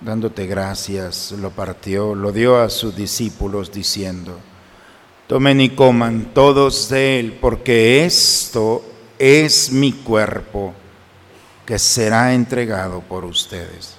dándote 0.00 0.46
gracias, 0.46 1.32
lo 1.32 1.50
partió, 1.50 2.14
lo 2.14 2.32
dio 2.32 2.60
a 2.60 2.70
sus 2.70 2.94
discípulos 2.96 3.72
diciendo, 3.72 4.38
Tomen 5.26 5.60
y 5.60 5.70
coman 5.70 6.32
todos 6.32 6.88
de 6.88 7.20
él, 7.20 7.38
porque 7.38 8.04
esto 8.04 8.82
es 9.18 9.70
mi 9.70 9.92
cuerpo 9.92 10.72
que 11.66 11.78
será 11.78 12.32
entregado 12.32 13.00
por 13.00 13.26
ustedes. 13.26 13.94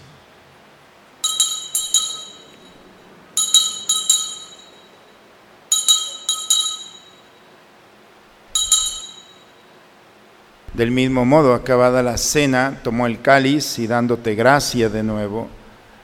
Del 10.73 10.91
mismo 10.91 11.25
modo, 11.25 11.53
acabada 11.53 12.01
la 12.01 12.17
cena, 12.17 12.79
tomó 12.83 13.05
el 13.05 13.21
cáliz 13.21 13.77
y 13.79 13.85
dándote 13.85 14.33
gracia 14.33 14.89
de 14.89 15.03
nuevo, 15.03 15.49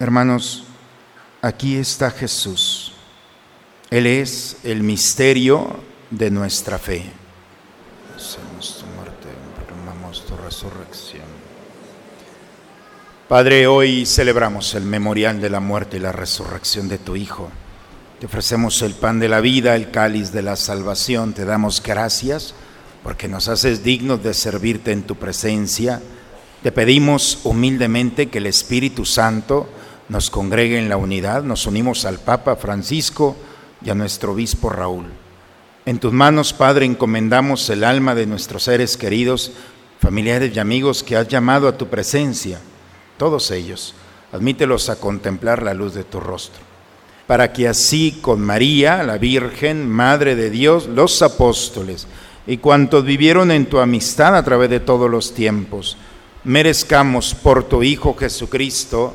Hermanos, 0.00 0.62
aquí 1.42 1.76
está 1.76 2.12
Jesús. 2.12 2.92
Él 3.90 4.06
es 4.06 4.58
el 4.62 4.84
misterio 4.84 5.80
de 6.12 6.30
nuestra 6.30 6.78
fe. 6.78 7.02
Hacemos 8.14 8.78
tu 8.78 8.86
muerte, 8.94 9.26
tu 10.24 10.36
resurrección. 10.36 11.24
Padre, 13.26 13.66
hoy 13.66 14.06
celebramos 14.06 14.72
el 14.74 14.84
memorial 14.84 15.40
de 15.40 15.50
la 15.50 15.58
muerte 15.58 15.96
y 15.96 16.00
la 16.00 16.12
resurrección 16.12 16.88
de 16.88 16.98
tu 16.98 17.16
Hijo. 17.16 17.50
Te 18.20 18.26
ofrecemos 18.26 18.80
el 18.82 18.94
pan 18.94 19.18
de 19.18 19.28
la 19.28 19.40
vida, 19.40 19.74
el 19.74 19.90
cáliz 19.90 20.30
de 20.30 20.42
la 20.42 20.54
salvación. 20.54 21.32
Te 21.32 21.44
damos 21.44 21.82
gracias 21.82 22.54
porque 23.02 23.26
nos 23.26 23.48
haces 23.48 23.82
dignos 23.82 24.22
de 24.22 24.32
servirte 24.32 24.92
en 24.92 25.02
tu 25.02 25.16
presencia. 25.16 26.00
Te 26.62 26.70
pedimos 26.70 27.40
humildemente 27.42 28.28
que 28.28 28.38
el 28.38 28.46
Espíritu 28.46 29.04
Santo 29.04 29.68
nos 30.08 30.30
congregue 30.30 30.78
en 30.78 30.88
la 30.88 30.96
unidad, 30.96 31.42
nos 31.42 31.66
unimos 31.66 32.04
al 32.04 32.18
Papa 32.18 32.56
Francisco 32.56 33.36
y 33.84 33.90
a 33.90 33.94
nuestro 33.94 34.32
obispo 34.32 34.70
Raúl. 34.70 35.06
En 35.86 35.98
tus 35.98 36.12
manos, 36.12 36.52
Padre, 36.52 36.86
encomendamos 36.86 37.68
el 37.70 37.84
alma 37.84 38.14
de 38.14 38.26
nuestros 38.26 38.64
seres 38.64 38.96
queridos, 38.96 39.52
familiares 40.00 40.54
y 40.54 40.58
amigos 40.58 41.02
que 41.02 41.16
has 41.16 41.28
llamado 41.28 41.68
a 41.68 41.76
tu 41.76 41.88
presencia, 41.88 42.60
todos 43.16 43.50
ellos. 43.50 43.94
Admítelos 44.32 44.90
a 44.90 44.96
contemplar 44.96 45.62
la 45.62 45.72
luz 45.72 45.94
de 45.94 46.04
tu 46.04 46.20
rostro, 46.20 46.60
para 47.26 47.52
que 47.52 47.66
así 47.66 48.18
con 48.20 48.40
María, 48.42 49.02
la 49.02 49.16
Virgen, 49.16 49.88
Madre 49.88 50.36
de 50.36 50.50
Dios, 50.50 50.86
los 50.86 51.22
apóstoles 51.22 52.06
y 52.46 52.58
cuantos 52.58 53.04
vivieron 53.04 53.50
en 53.50 53.66
tu 53.66 53.78
amistad 53.78 54.36
a 54.36 54.42
través 54.42 54.68
de 54.68 54.80
todos 54.80 55.10
los 55.10 55.34
tiempos, 55.34 55.96
merezcamos 56.44 57.34
por 57.34 57.64
tu 57.64 57.82
Hijo 57.82 58.14
Jesucristo, 58.14 59.14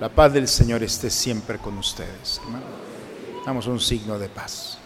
La 0.00 0.08
paz 0.08 0.32
del 0.32 0.46
Señor 0.46 0.84
esté 0.84 1.10
siempre 1.10 1.58
con 1.58 1.76
ustedes. 1.76 2.40
Damos 3.44 3.66
un 3.66 3.80
signo 3.80 4.16
de 4.16 4.28
paz. 4.28 4.78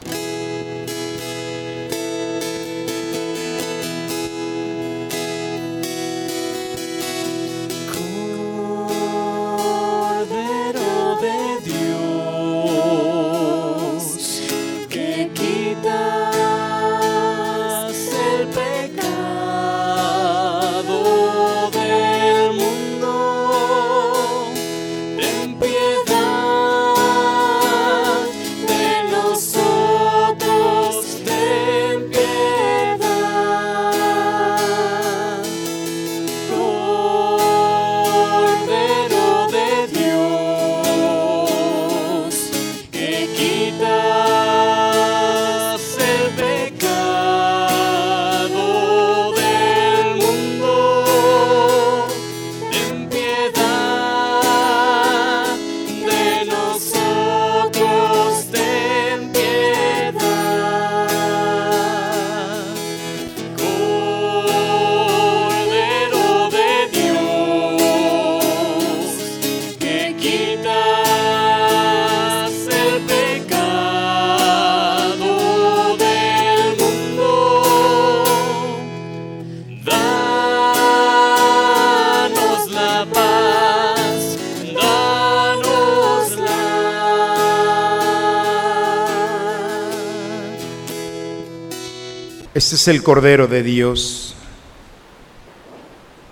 Este 92.73 92.91
es 92.91 92.97
el 92.97 93.03
Cordero 93.03 93.49
de 93.49 93.63
Dios 93.63 94.35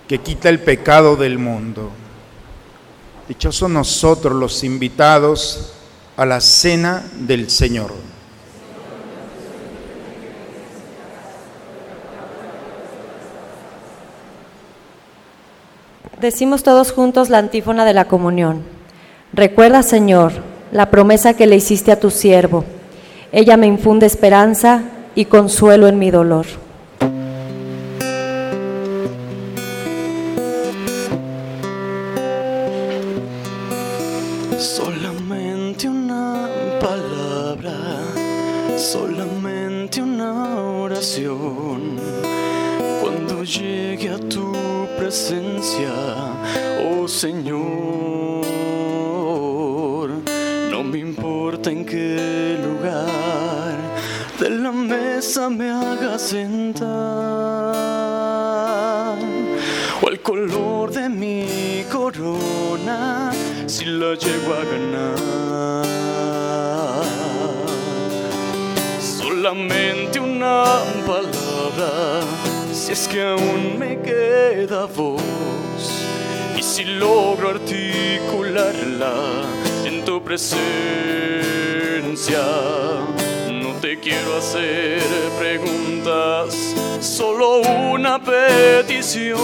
que 0.07 0.17
quita 0.17 0.49
el 0.49 0.59
pecado 0.59 1.15
del 1.15 1.37
mundo. 1.37 1.91
Dichosos 3.27 3.69
nosotros 3.69 4.33
los 4.33 4.63
invitados 4.63 5.73
a 6.17 6.25
la 6.25 6.41
cena 6.41 7.03
del 7.13 7.51
Señor. 7.51 7.93
Decimos 16.19 16.63
todos 16.63 16.91
juntos 16.91 17.29
la 17.29 17.37
antífona 17.37 17.85
de 17.85 17.93
la 17.93 18.05
comunión. 18.05 18.63
Recuerda, 19.31 19.83
Señor, 19.83 20.31
la 20.71 20.89
promesa 20.89 21.35
que 21.35 21.45
le 21.45 21.57
hiciste 21.57 21.91
a 21.91 21.99
tu 21.99 22.09
siervo. 22.09 22.65
Ella 23.31 23.57
me 23.57 23.67
infunde 23.67 24.07
esperanza 24.07 24.81
y 25.15 25.25
consuelo 25.25 25.87
en 25.87 25.99
mi 25.99 26.11
dolor. 26.11 26.45
Solamente 34.57 35.89
una 35.89 36.47
palabra, 36.79 37.73
solamente 38.77 40.01
una 40.01 40.59
oración. 40.59 41.99
Cuando 43.01 43.43
llegue 43.43 44.09
a 44.09 44.17
tu 44.17 44.53
presencia, 44.97 45.91
oh 46.85 47.07
Señor, 47.07 47.80
me 55.49 55.69
haga 55.69 56.19
sentar 56.19 56.87
o 60.01 60.09
el 60.09 60.21
color 60.21 60.91
de 60.91 61.09
mi 61.09 61.83
corona 61.91 63.31
si 63.65 63.85
la 63.85 64.13
llego 64.15 64.53
a 64.53 64.63
ganar. 64.71 65.85
Solamente 68.99 70.19
una 70.19 70.63
palabra, 71.07 72.21
si 72.71 72.91
es 72.91 73.07
que 73.07 73.23
aún 73.23 73.79
me 73.79 73.99
queda 74.01 74.85
voz, 74.85 75.23
y 76.57 76.61
si 76.61 76.83
logro 76.83 77.49
articularla 77.49 79.13
en 79.85 80.05
tu 80.05 80.21
presencia. 80.23 80.61
No 83.71 83.77
te 83.79 83.97
quiero 83.99 84.35
hacer 84.35 85.01
preguntas, 85.39 86.75
solo 86.99 87.61
una 87.61 88.19
petición. 88.21 89.39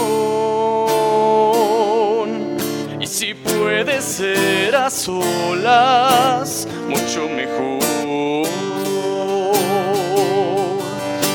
Y 3.00 3.06
si 3.06 3.32
puede 3.32 4.02
ser 4.02 4.76
a 4.76 4.90
solas, 4.90 6.68
mucho 6.86 7.26
mejor. 7.26 8.46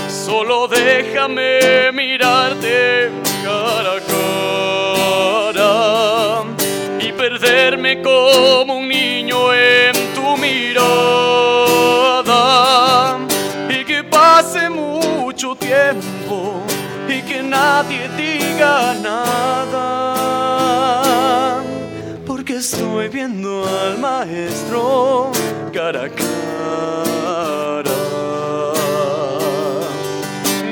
Solo 0.07 0.67
déjame 0.67 1.91
mirarte 1.93 3.09
cara 3.43 3.93
a 3.95 4.01
cara 5.63 6.43
y 6.99 7.11
perderme 7.11 8.03
como 8.03 8.75
un 8.77 8.87
niño 8.87 9.51
en 9.51 9.93
tu 10.13 10.37
mirada 10.37 11.22
y 17.07 17.21
que 17.23 17.43
nadie 17.43 18.09
diga 18.17 18.93
nada 19.01 20.03
porque 22.25 22.57
estoy 22.57 23.09
viendo 23.09 23.65
al 23.67 23.97
maestro 23.97 25.31
cara 25.73 26.05
a 26.05 26.09
cara 26.09 27.43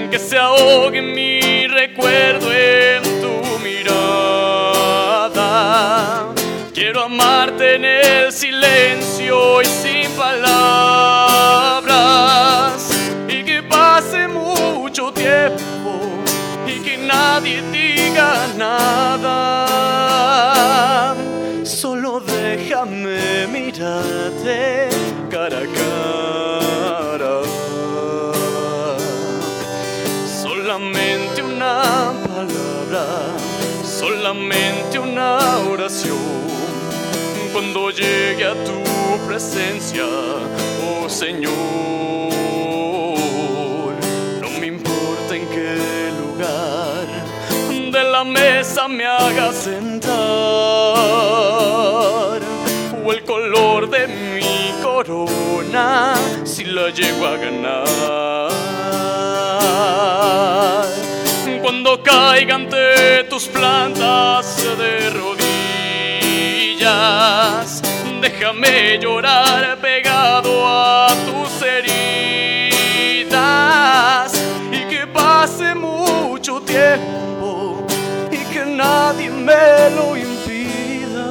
que 0.09 0.19
se 0.19 0.37
ahogue 0.37 1.01
mi 1.01 1.67
recuerdo 1.67 2.51
en 2.53 3.01
tu 3.21 3.59
mirada. 3.63 5.47
Quiero 6.73 7.03
amarte 7.03 7.75
en 7.75 7.85
el 7.85 8.00
nada. 18.65 19.37
Solo 21.63 22.11
déjame 22.19 23.47
mirarte 23.55 24.89
cara 25.29 25.59
a 25.65 25.67
cara 25.77 26.21
solamente 30.71 31.41
una 31.43 32.13
palabra, 32.27 33.03
solamente 33.83 34.97
una 34.99 35.29
oración. 35.69 36.17
Cuando 37.51 37.89
llegue 37.89 38.45
a 38.45 38.53
tu 38.63 38.79
presencia, 39.27 40.05
oh 40.87 41.09
Señor, 41.09 41.51
la 48.21 48.25
mesa 48.25 48.87
me 48.87 49.03
haga 49.03 49.51
sentar 49.51 50.11
o 53.03 53.11
el 53.11 53.23
color 53.23 53.89
de 53.89 54.07
mi 54.07 54.71
corona 54.83 56.13
si 56.43 56.65
la 56.65 56.89
llego 56.91 57.25
a 57.25 57.35
ganar. 57.37 58.47
Cuando 61.63 62.03
caiga 62.03 62.53
ante 62.55 63.23
tus 63.23 63.47
plantas 63.47 64.63
de 64.77 65.09
rodillas, 66.79 67.81
déjame 68.21 68.99
llorar 68.99 69.79
pegado 69.81 70.67
a 70.67 71.10
nadie 79.11 79.29
me 79.29 79.89
lo 79.95 80.15
impida 80.15 81.27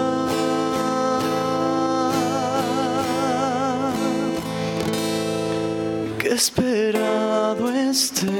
que 6.19 6.29
esperado 6.29 7.71
este 7.71 8.40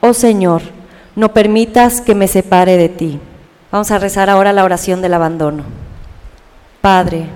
Oh 0.00 0.14
Señor, 0.14 0.62
no 1.16 1.32
permitas 1.32 2.00
que 2.00 2.14
me 2.14 2.28
separe 2.28 2.76
de 2.76 2.88
ti. 2.88 3.20
Vamos 3.72 3.90
a 3.90 3.98
rezar 3.98 4.30
ahora 4.30 4.52
la 4.52 4.64
oración 4.64 5.02
del 5.02 5.14
abandono. 5.14 5.64
Padre, 6.80 7.26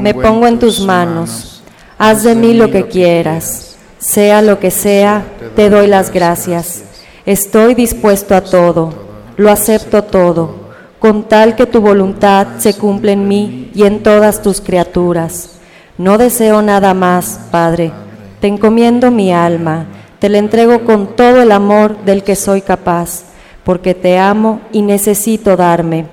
me 0.00 0.14
pongo 0.14 0.46
en 0.46 0.58
tus 0.58 0.80
manos, 0.80 1.62
haz 1.98 2.22
de 2.22 2.34
mí 2.34 2.54
lo 2.54 2.70
que 2.70 2.86
quieras, 2.86 3.76
sea 3.98 4.40
lo 4.40 4.58
que 4.58 4.70
sea, 4.70 5.24
te 5.54 5.68
doy 5.68 5.86
las 5.86 6.10
gracias. 6.10 6.84
Estoy 7.26 7.74
dispuesto 7.74 8.34
a 8.34 8.40
todo, 8.40 8.92
lo 9.36 9.50
acepto 9.50 10.02
todo, 10.04 10.70
con 10.98 11.24
tal 11.28 11.56
que 11.56 11.66
tu 11.66 11.80
voluntad 11.80 12.46
se 12.58 12.74
cumpla 12.74 13.12
en 13.12 13.28
mí 13.28 13.70
y 13.74 13.84
en 13.84 14.02
todas 14.02 14.40
tus 14.42 14.60
criaturas. 14.60 15.58
No 15.98 16.16
deseo 16.16 16.62
nada 16.62 16.94
más, 16.94 17.40
Padre. 17.50 17.92
Te 18.40 18.46
encomiendo 18.46 19.10
mi 19.10 19.32
alma, 19.32 19.86
te 20.18 20.28
la 20.28 20.38
entrego 20.38 20.84
con 20.84 21.14
todo 21.14 21.42
el 21.42 21.52
amor 21.52 21.98
del 22.04 22.22
que 22.22 22.36
soy 22.36 22.62
capaz, 22.62 23.24
porque 23.64 23.94
te 23.94 24.18
amo 24.18 24.60
y 24.72 24.82
necesito 24.82 25.56
darme, 25.56 26.06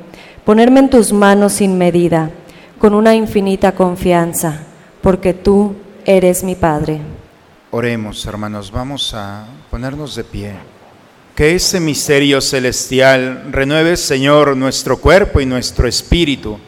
ponerme 0.43 0.81
en 0.81 0.89
tus 0.89 1.13
manos 1.13 1.53
sin 1.53 1.77
medida, 1.77 2.29
con 2.79 2.93
una 2.93 3.15
infinita 3.15 3.73
confianza, 3.73 4.59
porque 5.01 5.33
tú 5.33 5.75
eres 6.05 6.43
mi 6.43 6.55
Padre. 6.55 6.99
Oremos, 7.71 8.25
hermanos, 8.25 8.71
vamos 8.71 9.13
a 9.13 9.45
ponernos 9.71 10.15
de 10.15 10.23
pie. 10.23 10.53
Que 11.35 11.55
ese 11.55 11.79
misterio 11.79 12.41
celestial 12.41 13.45
renueve, 13.51 13.97
Señor, 13.97 14.55
nuestro 14.55 14.97
cuerpo 14.97 15.39
y 15.39 15.45
nuestro 15.45 15.87
espíritu, 15.87 16.59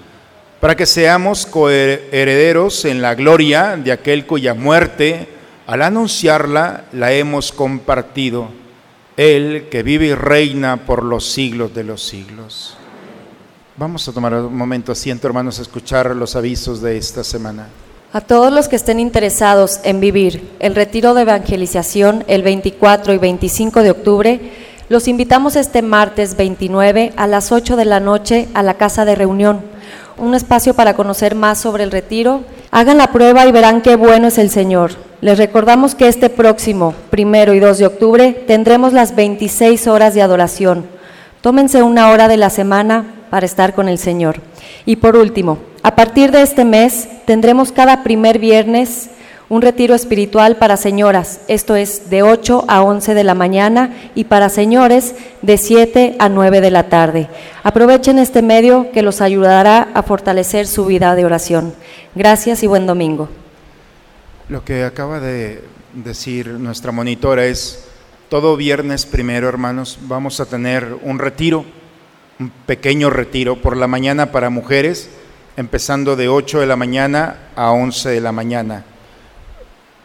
para 0.60 0.76
que 0.76 0.88
seamos 0.88 1.46
coherederos 1.46 2.86
en 2.86 3.02
la 3.02 3.14
gloria 3.14 3.78
de 3.78 3.92
aquel 3.92 4.26
cuya 4.26 4.56
muerte, 4.56 5.35
al 5.68 5.82
anunciarla, 5.82 6.86
la 6.92 7.12
hemos 7.12 7.52
compartido. 7.52 8.50
Él 9.18 9.68
que 9.72 9.84
vive 9.84 10.08
y 10.08 10.16
reina 10.16 10.78
por 10.86 11.04
los 11.04 11.26
siglos 11.26 11.74
de 11.74 11.84
los 11.84 12.04
siglos. 12.04 12.78
Vamos 13.78 14.08
a 14.08 14.14
tomar 14.14 14.34
un 14.34 14.56
momento 14.56 14.92
asiento, 14.92 15.28
hermanos, 15.28 15.60
a 15.60 15.62
escuchar 15.62 16.16
los 16.16 16.36
avisos 16.36 16.82
de 16.82 16.98
esta 16.98 17.24
semana. 17.24 17.68
A 18.14 18.22
todos 18.22 18.54
los 18.54 18.70
que 18.70 18.78
estén 18.78 19.00
interesados 19.00 19.82
en 19.84 20.00
vivir 20.00 20.56
el 20.60 20.76
retiro 20.76 21.14
de 21.14 21.24
evangelización 21.24 22.24
el 22.28 22.44
24 22.44 23.14
y 23.14 23.18
25 23.18 23.84
de 23.84 23.92
octubre, 23.92 24.40
los 24.88 25.08
invitamos 25.08 25.56
este 25.56 25.82
martes 25.82 26.38
29 26.38 27.12
a 27.18 27.28
las 27.28 27.52
8 27.52 27.76
de 27.76 27.86
la 27.86 28.00
noche 28.00 28.48
a 28.54 28.64
la 28.64 28.76
casa 28.76 29.04
de 29.04 29.16
reunión, 29.16 29.62
un 30.18 30.36
espacio 30.36 30.74
para 30.74 30.94
conocer 30.94 31.36
más 31.36 31.60
sobre 31.60 31.84
el 31.84 31.92
retiro. 31.92 32.46
Hagan 32.72 32.98
la 32.98 33.12
prueba 33.12 33.46
y 33.46 33.52
verán 33.52 33.82
qué 33.82 33.96
bueno 33.96 34.28
es 34.28 34.38
el 34.38 34.50
Señor. 34.50 34.92
Les 35.26 35.40
recordamos 35.40 35.96
que 35.96 36.08
este 36.08 36.30
próximo 36.30 36.94
primero 37.10 37.56
y 37.56 37.60
2 37.60 37.80
de 37.80 37.88
octubre 37.88 38.44
tendremos 38.46 38.94
las 38.94 39.16
26 39.16 39.88
horas 39.88 40.14
de 40.14 40.22
adoración. 40.22 40.86
Tómense 41.42 41.82
una 41.82 42.12
hora 42.12 42.28
de 42.28 42.38
la 42.38 42.52
semana 42.52 43.06
para 43.32 43.48
estar 43.48 43.74
con 43.74 43.90
el 43.90 43.98
Señor. 43.98 44.36
Y 44.86 44.98
por 44.98 45.16
último, 45.16 45.58
a 45.82 45.96
partir 45.96 46.32
de 46.32 46.44
este 46.44 46.64
mes 46.64 47.08
tendremos 47.26 47.72
cada 47.72 48.04
primer 48.04 48.38
viernes 48.38 49.10
un 49.50 49.64
retiro 49.64 49.96
espiritual 49.96 50.58
para 50.58 50.78
señoras, 50.78 51.40
esto 51.48 51.76
es 51.76 52.12
de 52.12 52.22
8 52.22 52.66
a 52.68 52.84
11 52.84 53.16
de 53.16 53.24
la 53.24 53.34
mañana 53.34 53.96
y 54.14 54.26
para 54.26 54.50
señores 54.50 55.16
de 55.42 55.58
7 55.58 56.18
a 56.20 56.30
9 56.30 56.62
de 56.62 56.70
la 56.70 56.84
tarde. 56.84 57.30
Aprovechen 57.64 58.20
este 58.20 58.44
medio 58.44 58.92
que 58.92 59.02
los 59.02 59.22
ayudará 59.22 59.88
a 59.96 60.04
fortalecer 60.04 60.68
su 60.68 60.86
vida 60.86 61.16
de 61.16 61.26
oración. 61.26 61.74
Gracias 62.14 62.62
y 62.62 62.68
buen 62.68 62.86
domingo. 62.86 63.28
Lo 64.48 64.64
que 64.64 64.84
acaba 64.84 65.20
de 65.20 65.64
decir 65.94 66.48
nuestra 66.48 66.92
monitora 66.92 67.46
es, 67.46 67.86
todo 68.30 68.56
viernes 68.56 69.06
primero, 69.06 69.50
hermanos, 69.50 69.98
vamos 70.04 70.40
a 70.40 70.46
tener 70.46 70.96
un 71.02 71.20
retiro, 71.20 71.66
un 72.40 72.52
pequeño 72.66 73.10
retiro 73.10 73.60
por 73.62 73.76
la 73.76 73.88
mañana 73.88 74.32
para 74.32 74.50
mujeres 74.50 75.10
empezando 75.58 76.16
de 76.16 76.28
8 76.28 76.60
de 76.60 76.68
la 76.68 76.76
mañana 76.76 77.50
a 77.56 77.72
11 77.72 78.10
de 78.10 78.22
la 78.22 78.32
mañana. 78.32 78.84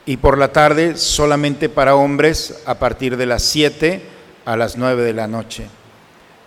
Y 0.07 0.17
por 0.17 0.39
la 0.39 0.53
tarde 0.53 0.97
solamente 0.97 1.69
para 1.69 1.95
hombres 1.95 2.63
a 2.67 2.79
partir 2.79 3.17
de 3.17 3.27
las 3.27 3.43
7 3.43 4.03
a 4.45 4.57
las 4.57 4.77
9 4.77 5.03
de 5.03 5.13
la 5.13 5.27
noche. 5.27 5.67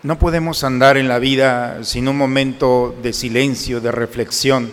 No 0.02 0.20
podemos 0.20 0.64
andar 0.64 0.98
en 0.98 1.08
la 1.08 1.20
vida 1.20 1.84
sin 1.84 2.08
un 2.08 2.18
momento 2.18 2.96
de 3.04 3.14
silencio, 3.14 3.80
de 3.80 3.92
reflexión. 3.92 4.70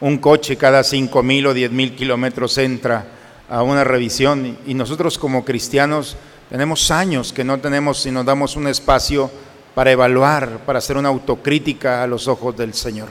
Un 0.00 0.16
coche 0.16 0.56
cada 0.56 0.82
5 0.82 1.22
mil 1.22 1.46
o 1.46 1.54
10 1.54 1.72
mil 1.72 1.94
kilómetros 1.94 2.56
entra 2.56 3.06
a 3.50 3.62
una 3.62 3.84
revisión 3.84 4.56
y 4.66 4.72
nosotros 4.72 5.18
como 5.18 5.44
cristianos 5.44 6.16
tenemos 6.48 6.90
años 6.90 7.32
que 7.32 7.44
no 7.44 7.60
tenemos 7.60 8.00
si 8.00 8.10
nos 8.10 8.24
damos 8.24 8.56
un 8.56 8.66
espacio 8.66 9.30
para 9.74 9.92
evaluar, 9.92 10.60
para 10.64 10.78
hacer 10.78 10.96
una 10.96 11.10
autocrítica 11.10 12.02
a 12.02 12.06
los 12.06 12.28
ojos 12.28 12.56
del 12.56 12.74
Señor. 12.74 13.08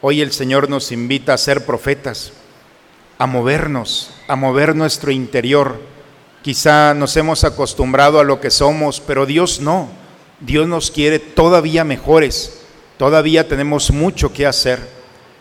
Hoy 0.00 0.20
el 0.20 0.30
Señor 0.30 0.70
nos 0.70 0.92
invita 0.92 1.34
a 1.34 1.38
ser 1.38 1.66
profetas, 1.66 2.32
a 3.18 3.26
movernos, 3.26 4.10
a 4.28 4.36
mover 4.36 4.76
nuestro 4.76 5.10
interior. 5.10 5.80
Quizá 6.42 6.94
nos 6.94 7.16
hemos 7.16 7.44
acostumbrado 7.44 8.20
a 8.20 8.24
lo 8.24 8.40
que 8.40 8.50
somos, 8.50 9.00
pero 9.00 9.26
Dios 9.26 9.60
no. 9.60 9.88
Dios 10.40 10.68
nos 10.68 10.90
quiere 10.90 11.18
todavía 11.18 11.82
mejores. 11.82 12.60
Todavía 12.96 13.48
tenemos 13.48 13.90
mucho 13.90 14.32
que 14.32 14.46
hacer. 14.46 14.95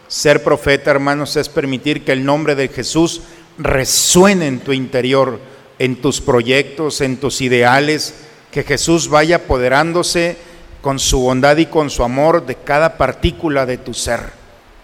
Ser 0.07 0.43
profeta, 0.43 0.91
hermanos, 0.91 1.35
es 1.35 1.49
permitir 1.49 2.03
que 2.03 2.11
el 2.11 2.23
nombre 2.23 2.55
de 2.55 2.67
Jesús 2.67 3.21
resuene 3.57 4.47
en 4.47 4.59
tu 4.59 4.73
interior, 4.73 5.39
en 5.79 5.95
tus 5.95 6.21
proyectos, 6.21 7.01
en 7.01 7.17
tus 7.17 7.41
ideales, 7.41 8.13
que 8.51 8.63
Jesús 8.63 9.09
vaya 9.09 9.37
apoderándose 9.37 10.37
con 10.81 10.99
su 10.99 11.19
bondad 11.19 11.57
y 11.57 11.65
con 11.65 11.89
su 11.89 12.03
amor 12.03 12.45
de 12.45 12.55
cada 12.55 12.97
partícula 12.97 13.65
de 13.65 13.77
tu 13.77 13.93
ser. 13.93 14.21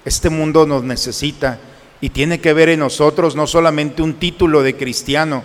Este 0.04 0.30
mundo 0.30 0.66
nos 0.66 0.84
necesita 0.84 1.60
y 2.02 2.10
tiene 2.10 2.42
que 2.42 2.54
ver 2.54 2.70
en 2.70 2.80
nosotros 2.80 3.36
no 3.36 3.46
solamente 3.46 4.02
un 4.02 4.16
título 4.16 4.64
de 4.64 4.76
cristiano, 4.76 5.44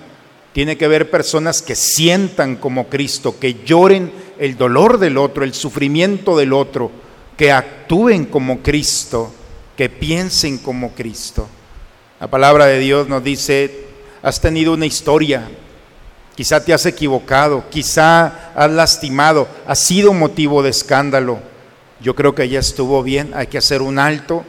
tiene 0.55 0.79
que 0.79 0.89
ver 0.89 1.11
personas 1.11 1.61
que 1.61 1.75
sientan 1.75 2.57
como 2.57 2.89
Cristo, 2.89 3.39
que 3.39 3.63
lloren 3.67 4.11
el 4.39 4.57
dolor 4.57 4.99
del 4.99 5.19
otro, 5.19 5.45
el 5.45 5.53
sufrimiento 5.53 6.35
del 6.35 6.55
otro, 6.55 6.91
que 7.37 7.53
actúen 7.53 8.25
como 8.25 8.63
Cristo, 8.63 9.35
que 9.77 9.89
piensen 9.89 10.59
como 10.59 10.93
Cristo. 10.93 11.49
La 12.21 12.29
palabra 12.29 12.67
de 12.67 12.79
Dios 12.79 13.09
nos 13.09 13.23
dice, 13.23 13.87
has 14.23 14.41
tenido 14.41 14.73
una 14.73 14.87
historia, 14.87 15.49
quizá 16.35 16.65
te 16.65 16.73
has 16.73 16.87
equivocado, 16.87 17.65
quizá 17.71 18.53
has 18.55 18.71
lastimado, 18.71 19.47
has 19.67 19.79
sido 19.79 20.13
motivo 20.13 20.63
de 20.63 20.71
escándalo 20.71 21.41
yo 22.01 22.15
creo 22.15 22.35
que 22.35 22.49
ya 22.49 22.61
estuvo 22.61 23.03
bien, 23.03 23.33
hay 23.35 23.47
que 23.47 23.59
hacer 23.59 23.81
un 23.81 23.99
alto 23.99 24.45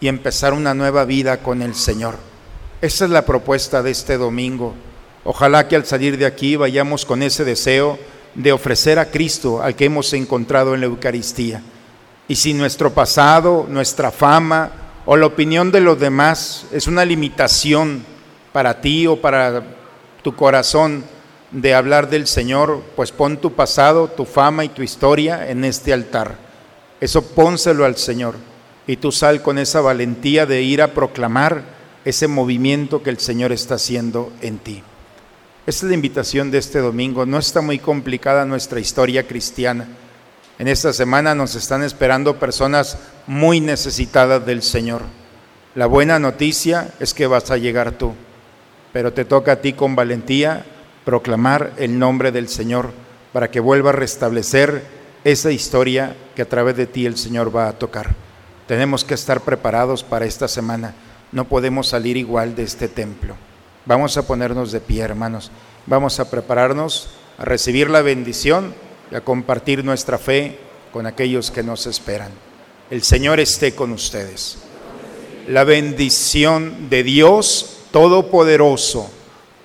y 0.00 0.08
empezar 0.08 0.52
una 0.52 0.74
nueva 0.74 1.04
vida 1.04 1.38
con 1.38 1.62
el 1.62 1.74
Señor. 1.74 2.16
Esa 2.80 3.04
es 3.04 3.10
la 3.10 3.24
propuesta 3.24 3.82
de 3.82 3.90
este 3.90 4.18
domingo. 4.18 4.74
Ojalá 5.24 5.68
que 5.68 5.76
al 5.76 5.86
salir 5.86 6.18
de 6.18 6.26
aquí 6.26 6.56
vayamos 6.56 7.06
con 7.06 7.22
ese 7.22 7.44
deseo 7.44 7.98
de 8.34 8.52
ofrecer 8.52 8.98
a 8.98 9.10
Cristo 9.10 9.62
al 9.62 9.74
que 9.74 9.86
hemos 9.86 10.12
encontrado 10.12 10.74
en 10.74 10.80
la 10.80 10.86
Eucaristía. 10.86 11.62
Y 12.28 12.36
si 12.36 12.54
nuestro 12.54 12.92
pasado, 12.92 13.66
nuestra 13.68 14.10
fama 14.10 14.70
o 15.04 15.16
la 15.16 15.26
opinión 15.26 15.72
de 15.72 15.80
los 15.80 15.98
demás 15.98 16.66
es 16.72 16.86
una 16.86 17.04
limitación 17.04 18.04
para 18.52 18.80
ti 18.80 19.06
o 19.06 19.20
para 19.20 19.62
tu 20.22 20.34
corazón 20.34 21.04
de 21.50 21.74
hablar 21.74 22.08
del 22.08 22.26
Señor, 22.26 22.82
pues 22.96 23.12
pon 23.12 23.36
tu 23.36 23.52
pasado, 23.52 24.08
tu 24.08 24.24
fama 24.24 24.64
y 24.64 24.68
tu 24.68 24.82
historia 24.82 25.50
en 25.50 25.64
este 25.64 25.92
altar 25.92 26.52
eso 27.02 27.20
pónselo 27.20 27.84
al 27.84 27.96
Señor 27.96 28.36
y 28.86 28.96
tú 28.96 29.10
sal 29.10 29.42
con 29.42 29.58
esa 29.58 29.80
valentía 29.80 30.46
de 30.46 30.62
ir 30.62 30.80
a 30.80 30.94
proclamar 30.94 31.64
ese 32.04 32.28
movimiento 32.28 33.02
que 33.02 33.10
el 33.10 33.18
Señor 33.18 33.50
está 33.50 33.74
haciendo 33.74 34.32
en 34.40 34.58
ti. 34.58 34.84
Esa 35.66 35.86
es 35.86 35.90
la 35.90 35.96
invitación 35.96 36.52
de 36.52 36.58
este 36.58 36.78
domingo. 36.78 37.26
No 37.26 37.40
está 37.40 37.60
muy 37.60 37.80
complicada 37.80 38.44
nuestra 38.44 38.78
historia 38.78 39.26
cristiana. 39.26 39.88
En 40.58 40.68
esta 40.68 40.92
semana 40.92 41.34
nos 41.34 41.54
están 41.54 41.82
esperando 41.82 42.38
personas 42.38 42.98
muy 43.26 43.60
necesitadas 43.60 44.44
del 44.44 44.62
Señor. 44.62 45.02
La 45.74 45.86
buena 45.86 46.18
noticia 46.18 46.92
es 47.00 47.14
que 47.14 47.26
vas 47.26 47.50
a 47.50 47.56
llegar 47.56 47.92
tú, 47.92 48.12
pero 48.92 49.12
te 49.12 49.24
toca 49.24 49.52
a 49.52 49.60
ti 49.60 49.72
con 49.72 49.96
valentía 49.96 50.64
proclamar 51.04 51.72
el 51.78 51.98
nombre 51.98 52.30
del 52.30 52.48
Señor 52.48 52.92
para 53.32 53.50
que 53.50 53.60
vuelva 53.60 53.90
a 53.90 53.94
restablecer 53.94 54.82
esa 55.24 55.50
historia 55.50 56.14
que 56.36 56.42
a 56.42 56.48
través 56.48 56.76
de 56.76 56.86
ti 56.86 57.06
el 57.06 57.16
Señor 57.16 57.54
va 57.54 57.68
a 57.68 57.78
tocar. 57.78 58.10
Tenemos 58.66 59.04
que 59.04 59.14
estar 59.14 59.40
preparados 59.40 60.04
para 60.04 60.26
esta 60.26 60.48
semana. 60.48 60.94
No 61.32 61.44
podemos 61.44 61.88
salir 61.88 62.16
igual 62.16 62.54
de 62.54 62.64
este 62.64 62.88
templo. 62.88 63.34
Vamos 63.86 64.16
a 64.16 64.26
ponernos 64.26 64.70
de 64.70 64.80
pie, 64.80 65.02
hermanos. 65.02 65.50
Vamos 65.86 66.20
a 66.20 66.30
prepararnos 66.30 67.10
a 67.38 67.44
recibir 67.44 67.90
la 67.90 68.02
bendición 68.02 68.74
y 69.12 69.14
a 69.14 69.20
compartir 69.20 69.84
nuestra 69.84 70.16
fe 70.16 70.58
con 70.90 71.06
aquellos 71.06 71.50
que 71.50 71.62
nos 71.62 71.86
esperan. 71.86 72.30
El 72.90 73.02
Señor 73.02 73.40
esté 73.40 73.74
con 73.74 73.92
ustedes. 73.92 74.56
La 75.48 75.64
bendición 75.64 76.88
de 76.88 77.02
Dios 77.02 77.78
Todopoderoso, 77.90 79.10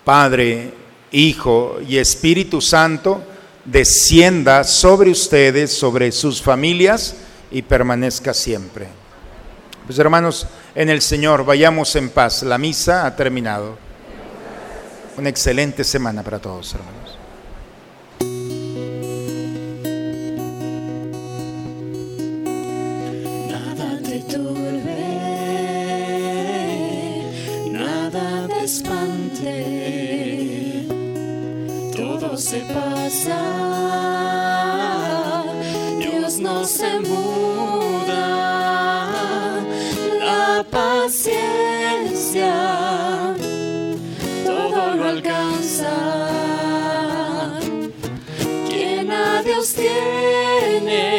Padre, 0.03 0.73
Hijo 1.13 1.77
y 1.87 1.97
Espíritu 1.97 2.59
Santo, 2.59 3.23
descienda 3.63 4.65
sobre 4.65 5.11
ustedes, 5.11 5.71
sobre 5.71 6.11
sus 6.11 6.41
familias 6.41 7.15
y 7.49 7.61
permanezca 7.61 8.33
siempre. 8.33 8.87
Pues 9.85 9.97
hermanos, 9.97 10.45
en 10.75 10.89
el 10.89 11.01
Señor, 11.01 11.45
vayamos 11.45 11.95
en 11.95 12.09
paz. 12.09 12.43
La 12.43 12.57
misa 12.57 13.05
ha 13.05 13.15
terminado. 13.15 13.77
Una 15.17 15.29
excelente 15.29 15.85
semana 15.85 16.21
para 16.21 16.39
todos, 16.39 16.73
hermanos. 16.73 17.06
Dios 35.97 36.39
no 36.39 36.63
se 36.65 36.99
muda, 36.99 38.29
la 40.19 40.63
paciencia 40.69 42.53
todo 44.45 44.95
lo 44.95 45.05
alcanza, 45.05 45.89
quien 48.69 49.11
a 49.11 49.41
Dios 49.41 49.73
tiene. 49.73 51.16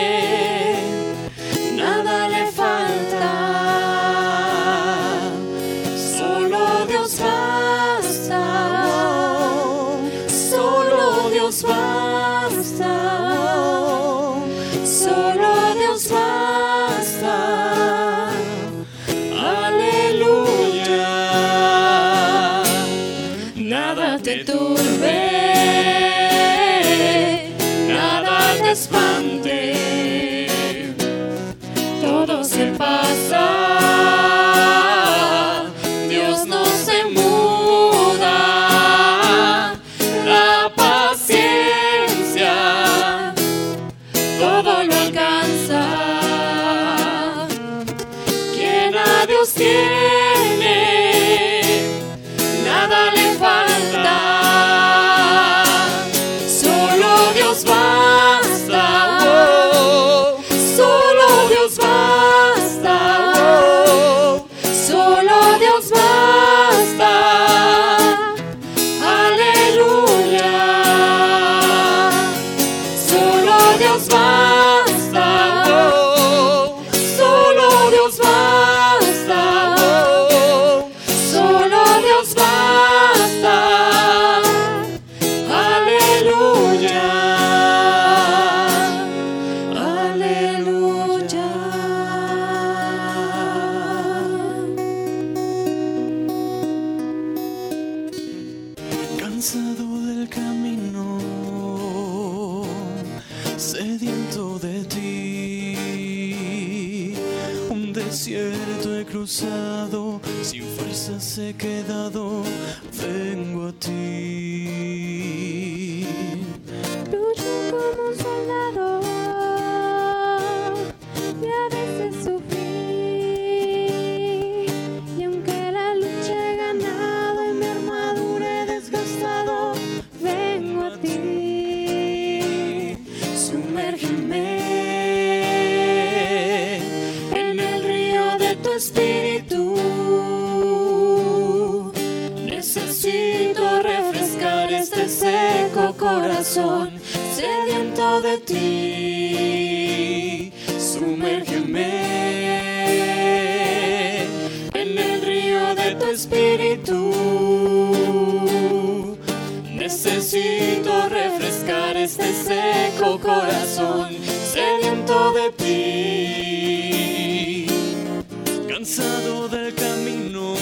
cansado 168.89 169.49
del 169.49 169.75
camino, 169.75 170.57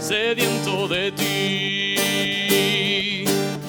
sediento 0.00 0.88
de 0.88 1.12
ti. 1.12 1.94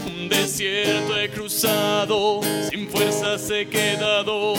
Un 0.08 0.30
desierto 0.30 1.20
he 1.20 1.30
cruzado, 1.30 2.40
sin 2.70 2.88
fuerzas 2.88 3.52
he 3.52 3.68
quedado. 3.68 4.54